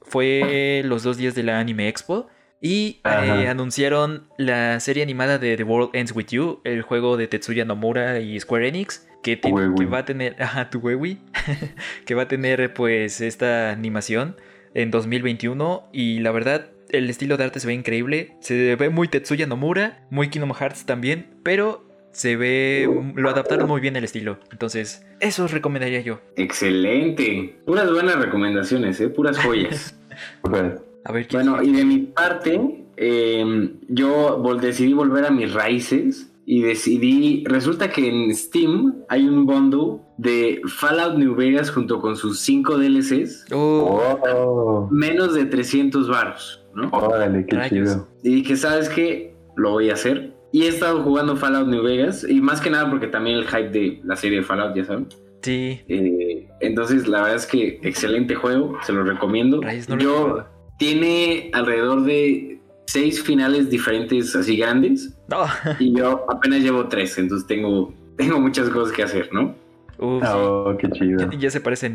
fue 0.01 0.81
los 0.86 1.03
dos 1.03 1.17
días 1.17 1.36
de 1.36 1.43
la 1.43 1.59
Anime 1.59 1.88
Expo. 1.88 2.27
Y 2.65 3.02
eh, 3.04 3.49
anunciaron 3.49 4.23
la 4.38 4.80
serie 4.80 5.04
animada 5.04 5.38
de 5.38 5.58
The 5.58 5.65
World 5.65 5.89
Ends 5.91 6.15
With 6.15 6.28
You, 6.28 6.62
el 6.63 6.82
juego 6.82 7.17
de 7.17 7.28
Tetsuya 7.28 7.65
Nomura 7.65 8.21
y 8.21 8.39
Square 8.39 8.69
Enix, 8.69 9.06
que, 9.21 9.38
va 9.45 9.97
a 9.97 10.06
tener, 10.06 10.41
ajá, 10.41 10.69
tu 10.69 10.80
huehui, 10.80 11.19
que 12.06 12.15
va 12.15 12.21
a 12.21 12.28
tener 12.30 12.73
pues 12.73 13.19
esta 13.19 13.71
animación 13.71 14.38
en 14.76 14.91
2021 14.91 15.89
y 15.91 16.19
la 16.19 16.32
verdad 16.32 16.69
el 16.88 17.10
estilo 17.10 17.36
de 17.36 17.43
arte 17.43 17.60
se 17.60 17.67
ve 17.67 17.73
increíble, 17.73 18.38
se 18.39 18.78
ve 18.78 18.89
muy 18.89 19.10
Tetsuya 19.10 19.45
Nomura, 19.45 20.08
muy 20.10 20.30
Kingdom 20.30 20.54
Hearts 20.54 20.86
también, 20.86 21.36
pero 21.43 21.86
se 22.13 22.38
ve, 22.38 22.88
lo 23.15 23.30
adaptaron 23.30 23.67
muy 23.67 23.82
bien 23.82 23.97
el 23.97 24.06
estilo, 24.06 24.39
entonces 24.54 25.06
eso 25.19 25.43
os 25.43 25.52
recomendaría 25.52 25.99
yo. 25.99 26.21
Excelente. 26.38 27.58
Puras 27.65 27.91
buenas 27.91 28.15
recomendaciones, 28.15 29.02
¿eh? 29.02 29.10
Puras 29.10 29.38
joyas. 29.38 29.99
A 31.06 31.12
ver, 31.12 31.28
¿quién 31.28 31.44
bueno, 31.46 31.63
y 31.63 31.72
de 31.74 31.86
mi 31.86 31.98
parte, 32.00 32.86
eh, 32.98 33.72
yo 33.89 34.42
vol- 34.42 34.60
decidí 34.60 34.94
volver 34.94 35.26
a 35.26 35.32
mis 35.32 35.54
raíces 35.54 36.30
y 36.46 36.62
decidí, 36.62 37.44
resulta 37.46 37.89
que 37.89 38.08
en 38.08 38.34
Steam 38.36 38.96
hay 39.10 39.28
un 39.28 39.46
bundle 39.46 40.02
de 40.18 40.62
Fallout 40.68 41.18
New 41.18 41.36
Vegas 41.36 41.72
junto 41.72 42.00
con 42.02 42.16
sus 42.16 42.39
5 42.39 42.78
DLCs, 42.78 43.46
Oh, 43.54 44.18
oh, 44.34 44.88
menos 44.92 45.34
de 45.34 45.46
300 45.46 46.08
baros, 46.10 46.66
¿no? 46.76 46.89
órale, 46.92 47.46
qué 47.46 47.56
Rayos. 47.56 47.70
chido. 47.89 48.08
Y 48.24 48.36
dije, 48.36 48.56
¿sabes 48.58 48.89
qué? 48.89 49.36
Lo 49.56 49.72
voy 49.72 49.89
a 49.89 49.94
hacer. 49.94 50.34
Y 50.52 50.63
he 50.63 50.68
estado 50.68 51.02
jugando 51.02 51.36
Fallout 51.36 51.68
New 51.68 51.82
Vegas, 51.82 52.26
y 52.30 52.39
más 52.42 52.62
que 52.62 52.70
nada 52.70 52.89
porque 52.89 53.08
también 53.08 53.38
el 53.38 53.46
hype 53.48 53.70
de 53.70 54.00
la 54.04 54.16
serie 54.16 54.39
de 54.39 54.44
Fallout, 54.44 54.76
ya 54.76 54.84
saben. 54.86 55.08
sí, 55.42 55.82
Eh, 55.88 56.48
entonces, 56.60 57.08
la 57.08 57.22
verdad 57.22 57.36
es 57.38 57.46
que 57.48 57.80
excelente 57.84 58.36
juego, 58.36 58.78
se 58.84 58.94
lo 58.94 59.04
recomiendo. 59.04 59.62
Rayos, 59.62 59.89
no 59.89 59.98
Yo. 59.98 60.46
Tiene 60.77 61.49
alrededor 61.53 62.03
de 62.03 62.62
seis 62.88 63.21
finales 63.21 63.69
diferentes 63.69 64.36
así 64.36 64.57
grandes, 64.57 65.17
no, 65.27 65.45
y 65.79 65.95
yo 65.97 66.25
apenas 66.29 66.62
llevo 66.62 66.88
tres, 66.88 67.17
entonces 67.17 67.47
tengo, 67.47 67.93
tengo 68.17 68.39
muchas 68.39 68.69
cosas 68.69 68.93
que 68.95 69.03
hacer, 69.03 69.29
¿no? 69.31 69.55
Uh, 69.99 70.19
sí. 70.19 70.27
Oh, 70.33 70.75
qué 70.77 70.89
chido. 70.91 71.31
ya, 71.31 71.38
ya 71.38 71.49
se 71.49 71.62
parece. 71.62 71.91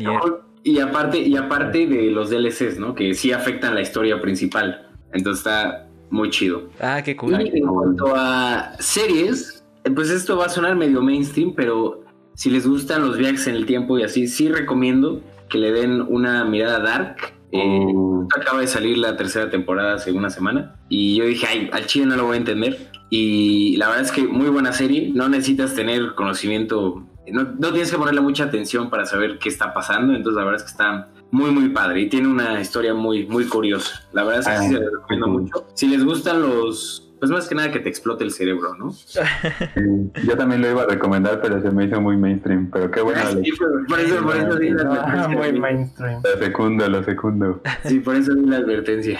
Y 0.63 0.79
aparte, 0.79 1.19
y 1.19 1.37
aparte 1.37 1.87
de 1.87 2.11
los 2.11 2.29
DLCs, 2.29 2.79
¿no? 2.79 2.95
Que 2.95 3.13
sí 3.13 3.31
afectan 3.31 3.75
la 3.75 3.81
historia 3.81 4.19
principal. 4.19 4.89
Entonces 5.13 5.39
está 5.39 5.87
muy 6.09 6.29
chido. 6.29 6.69
Ah, 6.79 7.01
qué 7.03 7.15
cool. 7.15 7.41
Y 7.41 7.59
en 7.59 7.67
cuanto 7.67 8.13
a 8.15 8.73
series, 8.79 9.63
eh, 9.83 9.91
pues 9.91 10.09
esto 10.09 10.37
va 10.37 10.45
a 10.45 10.49
sonar 10.49 10.75
medio 10.75 11.01
mainstream, 11.01 11.53
pero 11.55 12.03
si 12.35 12.49
les 12.49 12.67
gustan 12.67 13.05
los 13.07 13.17
viajes 13.17 13.47
en 13.47 13.55
el 13.55 13.65
tiempo 13.65 13.97
y 13.97 14.03
así, 14.03 14.27
sí 14.27 14.49
recomiendo 14.49 15.21
que 15.49 15.57
le 15.57 15.71
den 15.71 16.01
una 16.01 16.45
mirada 16.45 16.79
dark. 16.79 17.33
Eh, 17.51 18.09
Uh, 18.19 18.27
acaba 18.35 18.61
de 18.61 18.67
salir 18.67 18.97
la 18.97 19.17
tercera 19.17 19.49
temporada 19.49 19.95
hace 19.95 20.11
una 20.11 20.29
semana 20.29 20.75
y 20.87 21.15
yo 21.15 21.25
dije, 21.25 21.47
ay, 21.47 21.69
al 21.71 21.85
chile 21.85 22.05
no 22.05 22.15
lo 22.15 22.25
voy 22.25 22.35
a 22.35 22.37
entender. 22.37 22.91
Y 23.09 23.75
la 23.77 23.87
verdad 23.87 24.05
es 24.05 24.11
que 24.11 24.23
muy 24.23 24.49
buena 24.49 24.71
serie, 24.71 25.11
no 25.13 25.29
necesitas 25.29 25.73
tener 25.73 26.13
conocimiento, 26.13 27.03
no, 27.31 27.43
no 27.43 27.71
tienes 27.71 27.91
que 27.91 27.97
ponerle 27.97 28.21
mucha 28.21 28.43
atención 28.43 28.89
para 28.91 29.05
saber 29.05 29.39
qué 29.39 29.49
está 29.49 29.73
pasando, 29.73 30.13
entonces 30.13 30.37
la 30.37 30.43
verdad 30.43 30.61
es 30.61 30.63
que 30.63 30.71
está 30.71 31.09
muy 31.31 31.51
muy 31.51 31.69
padre 31.69 32.01
pues 37.19 37.31
más 37.31 37.47
que 37.47 37.55
nada 37.55 37.71
que 37.71 37.79
te 37.79 37.89
explote 37.89 38.23
el 38.23 38.31
cerebro, 38.31 38.75
¿no? 38.75 38.91
sí, 38.91 39.19
yo 40.25 40.37
también 40.37 40.61
lo 40.61 40.69
iba 40.71 40.83
a 40.83 40.85
recomendar, 40.87 41.41
pero 41.41 41.61
se 41.61 41.69
me 41.71 41.85
hizo 41.85 41.99
muy 42.01 42.17
mainstream. 42.17 42.69
Pero 42.71 42.89
qué 42.91 43.01
bueno, 43.01 43.21
Ah, 43.23 43.31
sí, 43.43 43.51
por, 43.51 43.87
por 43.87 43.99
eso, 43.99 44.23
por 44.23 44.35
eso 44.37 44.55
di 44.55 44.69
la 44.69 44.83
Ah, 44.83 45.03
advertencia. 45.23 45.37
muy 45.37 45.59
mainstream. 45.59 46.21
Lo 46.23 46.45
secundo, 46.45 46.87
lo 46.89 47.03
secundo. 47.03 47.61
Sí, 47.85 47.99
por 47.99 48.15
eso 48.15 48.33
di 48.33 48.45
la 48.45 48.57
advertencia. 48.57 49.19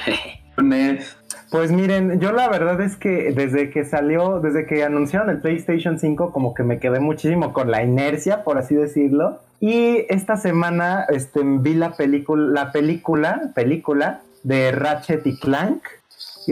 Pues 1.51 1.71
miren, 1.71 2.19
yo 2.19 2.31
la 2.31 2.47
verdad 2.49 2.79
es 2.81 2.95
que 2.95 3.31
desde 3.33 3.69
que 3.71 3.83
salió, 3.83 4.39
desde 4.39 4.65
que 4.67 4.83
anunciaron 4.83 5.29
el 5.29 5.39
PlayStation 5.39 5.97
5, 5.97 6.31
como 6.31 6.53
que 6.53 6.63
me 6.63 6.79
quedé 6.79 6.99
muchísimo 6.99 7.53
con 7.53 7.71
la 7.71 7.83
inercia, 7.83 8.43
por 8.43 8.57
así 8.57 8.75
decirlo. 8.75 9.39
Y 9.59 10.05
esta 10.09 10.37
semana 10.37 11.05
este, 11.09 11.41
vi 11.43 11.73
la 11.73 11.95
película, 11.97 12.47
la 12.65 12.71
película, 12.71 13.51
película 13.55 14.21
de 14.43 14.71
Ratchet 14.71 15.25
y 15.25 15.39
Clank. 15.39 15.81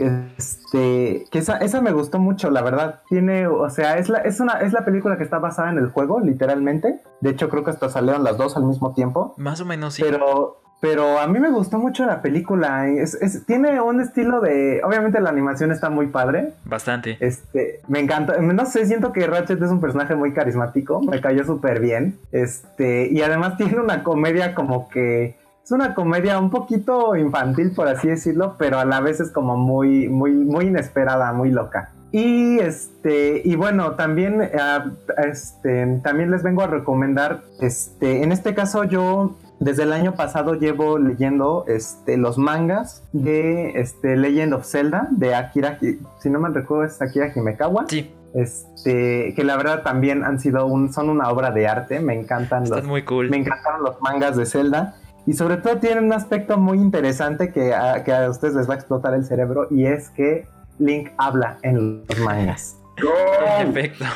Este, 0.02 1.24
que 1.30 1.38
esa, 1.38 1.58
esa 1.58 1.80
me 1.80 1.92
gustó 1.92 2.18
mucho, 2.18 2.50
la 2.50 2.62
verdad. 2.62 3.00
Tiene, 3.08 3.46
o 3.46 3.68
sea, 3.70 3.98
es 3.98 4.08
la, 4.08 4.18
es 4.18 4.40
una, 4.40 4.60
es 4.60 4.72
la 4.72 4.84
película 4.84 5.16
que 5.16 5.24
está 5.24 5.38
basada 5.38 5.70
en 5.70 5.78
el 5.78 5.88
juego, 5.88 6.20
literalmente. 6.20 7.00
De 7.20 7.30
hecho, 7.30 7.48
creo 7.48 7.64
que 7.64 7.70
hasta 7.70 7.88
salieron 7.88 8.24
las 8.24 8.36
dos 8.38 8.56
al 8.56 8.64
mismo 8.64 8.92
tiempo. 8.94 9.34
Más 9.36 9.60
o 9.60 9.64
menos 9.64 9.94
sí. 9.94 10.02
Pero, 10.02 10.60
pero 10.80 11.18
a 11.18 11.26
mí 11.26 11.40
me 11.40 11.50
gustó 11.50 11.78
mucho 11.78 12.06
la 12.06 12.22
película. 12.22 12.88
Es, 12.88 13.14
es- 13.14 13.44
tiene 13.46 13.80
un 13.80 14.00
estilo 14.00 14.40
de. 14.40 14.80
Obviamente 14.84 15.20
la 15.20 15.30
animación 15.30 15.72
está 15.72 15.90
muy 15.90 16.06
padre. 16.06 16.52
Bastante. 16.64 17.16
Este, 17.20 17.80
me 17.88 17.98
encanta. 18.00 18.38
No 18.40 18.64
sé, 18.66 18.86
siento 18.86 19.12
que 19.12 19.26
Ratchet 19.26 19.60
es 19.62 19.70
un 19.70 19.80
personaje 19.80 20.14
muy 20.14 20.32
carismático. 20.32 21.00
Me 21.02 21.20
cayó 21.20 21.44
súper 21.44 21.80
bien. 21.80 22.18
Este, 22.32 23.08
y 23.10 23.22
además 23.22 23.56
tiene 23.58 23.80
una 23.80 24.02
comedia 24.04 24.54
como 24.54 24.88
que. 24.88 25.36
Es 25.68 25.72
una 25.72 25.94
comedia 25.94 26.38
un 26.38 26.48
poquito 26.48 27.14
infantil, 27.14 27.72
por 27.72 27.88
así 27.88 28.08
decirlo, 28.08 28.54
pero 28.56 28.78
a 28.78 28.86
la 28.86 29.00
vez 29.00 29.20
es 29.20 29.30
como 29.30 29.58
muy, 29.58 30.08
muy, 30.08 30.32
muy 30.32 30.68
inesperada, 30.68 31.30
muy 31.34 31.50
loca. 31.50 31.90
Y 32.10 32.58
este, 32.58 33.42
y 33.44 33.54
bueno, 33.54 33.92
también, 33.92 34.48
ah, 34.58 34.86
este, 35.18 36.00
también 36.02 36.30
les 36.30 36.42
vengo 36.42 36.62
a 36.62 36.68
recomendar, 36.68 37.42
este, 37.60 38.22
en 38.22 38.32
este 38.32 38.54
caso 38.54 38.84
yo 38.84 39.36
desde 39.60 39.82
el 39.82 39.92
año 39.92 40.14
pasado 40.14 40.54
llevo 40.54 40.96
leyendo 40.96 41.66
este, 41.68 42.16
los 42.16 42.38
mangas 42.38 43.02
de 43.12 43.72
este, 43.78 44.16
Legend 44.16 44.54
of 44.54 44.64
Zelda 44.64 45.08
de 45.10 45.34
Akira, 45.34 45.78
si 45.80 46.30
no 46.30 46.40
me 46.40 46.48
recuerdo 46.48 46.84
es 46.84 47.02
Akira 47.02 47.30
Himekawa. 47.36 47.84
Sí, 47.88 48.10
Este, 48.32 49.34
que 49.34 49.44
la 49.44 49.58
verdad 49.58 49.82
también 49.82 50.24
han 50.24 50.40
sido 50.40 50.64
un, 50.64 50.94
son 50.94 51.10
una 51.10 51.28
obra 51.28 51.50
de 51.50 51.68
arte, 51.68 52.00
me 52.00 52.18
encantan 52.18 52.60
los, 52.60 52.70
están 52.70 52.86
muy 52.86 53.04
cool. 53.04 53.28
me 53.28 53.36
encantaron 53.36 53.82
los 53.82 54.00
mangas 54.00 54.34
de 54.34 54.46
Zelda. 54.46 54.94
Y 55.28 55.34
sobre 55.34 55.58
todo 55.58 55.76
tienen 55.76 56.04
un 56.04 56.14
aspecto 56.14 56.56
muy 56.56 56.78
interesante 56.78 57.52
que 57.52 57.74
a, 57.74 58.02
que 58.02 58.14
a 58.14 58.30
ustedes 58.30 58.54
les 58.54 58.66
va 58.66 58.72
a 58.72 58.76
explotar 58.78 59.12
el 59.12 59.26
cerebro 59.26 59.66
y 59.70 59.84
es 59.84 60.08
que 60.08 60.46
Link 60.78 61.10
habla 61.18 61.58
en 61.60 62.02
los 62.08 62.18
mangas. 62.20 62.78
En 63.60 63.68
efecto. 63.68 64.06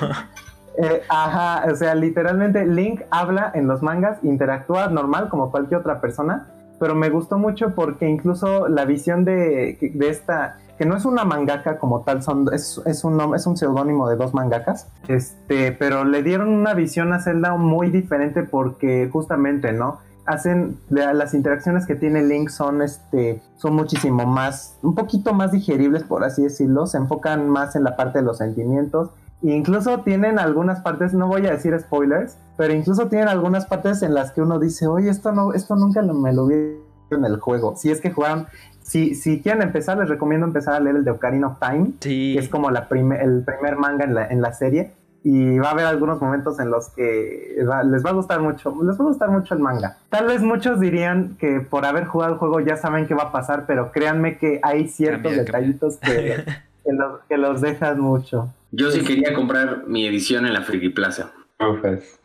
Eh, 0.78 1.02
ajá, 1.10 1.70
o 1.70 1.76
sea, 1.76 1.94
literalmente 1.94 2.64
Link 2.64 3.02
habla 3.10 3.52
en 3.54 3.68
los 3.68 3.82
mangas, 3.82 4.24
interactúa 4.24 4.88
normal 4.88 5.28
como 5.28 5.50
cualquier 5.50 5.80
otra 5.80 6.00
persona, 6.00 6.46
pero 6.80 6.94
me 6.94 7.10
gustó 7.10 7.36
mucho 7.36 7.74
porque 7.74 8.08
incluso 8.08 8.66
la 8.68 8.86
visión 8.86 9.26
de, 9.26 9.92
de 9.94 10.08
esta 10.08 10.56
que 10.78 10.86
no 10.86 10.96
es 10.96 11.04
una 11.04 11.26
mangaka 11.26 11.76
como 11.76 12.00
tal, 12.00 12.22
son, 12.22 12.48
es, 12.54 12.80
es 12.86 13.04
un, 13.04 13.34
es 13.34 13.46
un 13.46 13.58
seudónimo 13.58 14.08
de 14.08 14.16
dos 14.16 14.32
mangakas, 14.32 14.88
este, 15.08 15.72
pero 15.72 16.06
le 16.06 16.22
dieron 16.22 16.48
una 16.48 16.72
visión 16.72 17.12
a 17.12 17.20
Zelda 17.20 17.54
muy 17.54 17.90
diferente 17.90 18.42
porque 18.44 19.10
justamente, 19.12 19.72
¿no? 19.74 20.00
Hacen 20.24 20.78
las 20.88 21.34
interacciones 21.34 21.86
que 21.86 21.96
tiene 21.96 22.22
Link 22.22 22.48
son 22.48 22.82
este 22.82 23.42
son 23.56 23.74
muchísimo 23.74 24.24
más 24.24 24.78
un 24.82 24.94
poquito 24.94 25.34
más 25.34 25.52
digeribles 25.52 26.04
por 26.04 26.24
así 26.24 26.44
decirlo. 26.44 26.86
Se 26.86 26.98
enfocan 26.98 27.48
más 27.48 27.74
en 27.76 27.84
la 27.84 27.96
parte 27.96 28.20
de 28.20 28.24
los 28.24 28.38
sentimientos. 28.38 29.10
E 29.42 29.50
incluso 29.50 30.00
tienen 30.00 30.38
algunas 30.38 30.80
partes 30.80 31.12
no 31.12 31.26
voy 31.26 31.46
a 31.46 31.50
decir 31.50 31.76
spoilers 31.78 32.36
pero 32.56 32.72
incluso 32.74 33.08
tienen 33.08 33.26
algunas 33.26 33.66
partes 33.66 34.02
en 34.02 34.14
las 34.14 34.30
que 34.30 34.40
uno 34.40 34.60
dice 34.60 34.86
oye 34.86 35.10
esto 35.10 35.32
no 35.32 35.52
esto 35.52 35.74
nunca 35.74 36.00
me 36.00 36.32
lo 36.32 36.46
vi 36.46 36.54
en 37.10 37.24
el 37.24 37.40
juego 37.40 37.74
si 37.74 37.90
es 37.90 38.00
que 38.00 38.12
jugaron 38.12 38.46
si, 38.82 39.14
si 39.14 39.40
quieren 39.40 39.62
empezar, 39.62 39.96
les 39.98 40.08
recomiendo 40.08 40.46
empezar 40.46 40.74
a 40.74 40.80
leer 40.80 40.96
el 40.96 41.04
de 41.04 41.12
Ocarina 41.12 41.48
of 41.48 41.58
Time, 41.60 41.92
que 42.00 42.38
es 42.38 42.48
como 42.48 42.70
la 42.70 42.88
el 42.90 43.44
primer 43.44 43.76
manga 43.76 44.04
en 44.04 44.14
la, 44.14 44.26
en 44.26 44.42
la 44.42 44.52
serie. 44.52 44.92
Y 45.24 45.58
va 45.58 45.68
a 45.68 45.70
haber 45.70 45.86
algunos 45.86 46.20
momentos 46.20 46.58
en 46.58 46.70
los 46.70 46.88
que 46.90 47.54
les 47.56 48.04
va 48.04 48.10
a 48.10 48.12
gustar 48.12 48.40
mucho, 48.40 48.74
les 48.82 48.98
va 48.98 49.04
a 49.04 49.08
gustar 49.08 49.30
mucho 49.30 49.54
el 49.54 49.60
manga. 49.60 49.96
Tal 50.08 50.26
vez 50.26 50.42
muchos 50.42 50.80
dirían 50.80 51.36
que 51.38 51.60
por 51.60 51.86
haber 51.86 52.06
jugado 52.06 52.32
el 52.32 52.38
juego 52.38 52.60
ya 52.60 52.76
saben 52.76 53.06
qué 53.06 53.14
va 53.14 53.24
a 53.24 53.32
pasar, 53.32 53.64
pero 53.66 53.92
créanme 53.92 54.36
que 54.38 54.58
hay 54.62 54.88
ciertos 54.88 55.36
detallitos 55.36 55.98
que, 55.98 56.44
los, 56.86 57.20
que 57.28 57.38
los 57.38 57.60
dejan 57.60 58.00
mucho. 58.00 58.52
Yo 58.72 58.90
sí 58.90 59.04
quería 59.04 59.34
comprar 59.34 59.84
mi 59.86 60.06
edición 60.06 60.46
en 60.46 60.54
la 60.54 60.62
Friki 60.62 60.88
Plaza. 60.88 61.30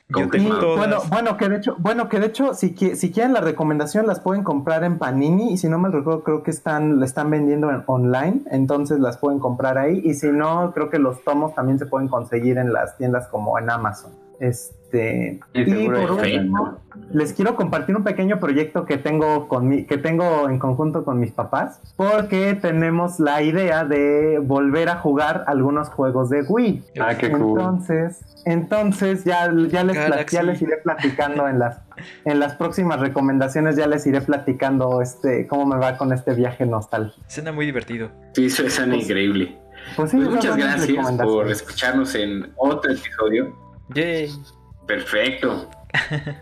Bueno, 0.10 0.97
bueno, 1.10 1.36
que 1.36 1.50
de 1.50 1.58
hecho, 1.58 1.76
bueno, 1.80 2.08
que 2.08 2.19
de 2.19 2.28
hecho, 2.28 2.54
si, 2.54 2.69
si 2.69 3.12
quieren 3.12 3.34
la 3.34 3.41
recomendación, 3.41 4.08
las 4.08 4.21
pueden 4.21 4.43
comprar 4.43 4.86
en 4.86 4.97
Panini. 4.97 5.52
Y 5.52 5.58
si 5.58 5.67
no 5.67 5.80
me 5.80 5.89
recuerdo, 5.89 6.23
creo 6.23 6.43
que 6.43 6.52
están, 6.52 7.00
le 7.00 7.06
están 7.06 7.30
vendiendo 7.30 7.69
en, 7.69 7.84
online. 7.88 8.43
Entonces 8.52 9.00
las 9.00 9.17
pueden 9.17 9.39
comprar 9.39 9.78
ahí. 9.78 10.02
Y 10.06 10.13
si 10.13 10.32
no, 10.32 10.71
creo 10.73 10.89
que 10.89 11.00
los 11.00 11.23
tomos 11.23 11.54
también 11.56 11.78
se 11.78 11.86
pueden 11.86 12.08
conseguir 12.08 12.58
en 12.58 12.71
las 12.71 12.97
tiendas 12.97 13.28
como 13.28 13.60
en 13.60 13.69
Amazon. 13.69 14.12
Este, 14.39 14.77
y 14.93 15.88
por 15.88 16.12
último, 16.12 16.80
les 17.12 17.34
quiero 17.34 17.56
compartir 17.56 17.95
un 17.95 18.04
pequeño 18.04 18.39
proyecto 18.39 18.86
que 18.86 18.97
tengo 18.97 19.47
con 19.47 19.67
mi, 19.67 19.86
que 19.86 19.97
tengo 19.97 20.50
en 20.50 20.60
conjunto 20.60 21.04
con 21.04 21.19
mis 21.19 21.32
papás, 21.32 21.82
porque 21.95 22.54
tenemos 22.56 23.19
la 23.19 23.41
idea 23.41 23.86
de 23.86 24.39
volver 24.39 24.89
a 24.89 24.97
jugar 24.97 25.43
algunos 25.47 25.89
juegos 25.89 26.30
de 26.30 26.43
Wii. 26.43 26.84
Ah, 27.00 27.15
qué 27.15 27.32
cool. 27.32 27.60
Entonces, 27.60 28.21
entonces 28.45 29.23
ya, 29.23 29.52
ya 29.69 29.84
les, 29.84 30.26
ya 30.32 30.43
les 30.43 30.62
iré 30.62 30.78
platicando 30.78 31.47
en 31.47 31.60
las 31.60 31.82
en 32.26 32.39
las 32.39 32.54
próximas 32.54 33.00
recomendaciones 33.00 33.76
ya 33.76 33.88
les 33.88 34.06
iré 34.06 34.21
platicando 34.21 35.02
este 35.02 35.47
cómo 35.47 35.65
me 35.65 35.78
va 35.78 35.97
con 35.97 36.13
este 36.13 36.34
viaje 36.34 36.65
nostálgico. 36.65 37.26
Suena 37.28 37.52
muy 37.52 37.65
divertido. 37.65 38.12
Sí, 38.34 38.50
suena 38.50 38.95
increíble. 38.95 39.58
Pues 39.95 40.12
sí, 40.12 40.17
pues 40.17 40.30
muchas 40.30 40.56
gracias 40.58 41.17
por 41.17 41.50
escucharnos 41.50 42.13
en 42.15 42.52
otro 42.58 42.91
episodio 42.91 43.67
Yay. 43.93 44.30
Perfecto. 44.88 45.69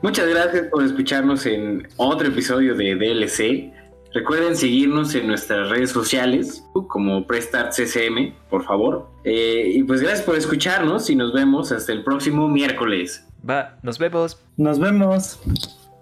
Muchas 0.01 0.27
gracias 0.27 0.67
por 0.67 0.83
escucharnos 0.83 1.45
en 1.45 1.87
otro 1.97 2.27
episodio 2.27 2.75
de 2.75 2.95
DLC. 2.95 3.73
Recuerden 4.13 4.55
seguirnos 4.55 5.13
en 5.15 5.27
nuestras 5.27 5.69
redes 5.69 5.91
sociales 5.91 6.63
como 6.87 7.27
Prestart 7.27 7.73
CCM, 7.73 8.33
por 8.49 8.63
favor. 8.63 9.09
Eh, 9.25 9.71
y 9.75 9.83
pues 9.83 10.01
gracias 10.01 10.21
por 10.21 10.37
escucharnos 10.37 11.09
y 11.09 11.15
nos 11.15 11.33
vemos 11.33 11.71
hasta 11.71 11.91
el 11.91 12.03
próximo 12.03 12.47
miércoles. 12.47 13.27
Va, 13.47 13.77
nos 13.81 13.99
vemos. 13.99 14.41
Nos 14.55 14.79
vemos. 14.79 15.41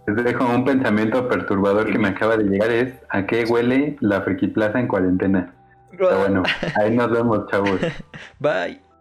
Les 0.05 0.23
dejo 0.23 0.45
un 0.45 0.65
pensamiento 0.65 1.27
perturbador 1.27 1.91
que 1.91 1.97
me 1.97 2.09
acaba 2.09 2.37
de 2.37 2.43
llegar 2.43 2.69
es 2.69 2.93
¿a 3.09 3.25
qué 3.25 3.45
huele 3.45 3.95
la 4.01 4.21
Friki 4.21 4.47
Plaza 4.47 4.79
en 4.79 4.87
cuarentena? 4.87 5.53
Está 5.91 6.17
bueno. 6.17 6.43
Ahí 6.75 6.95
nos 6.95 7.09
vemos, 7.09 7.47
chavos. 7.49 7.79
Bye. 8.39 8.92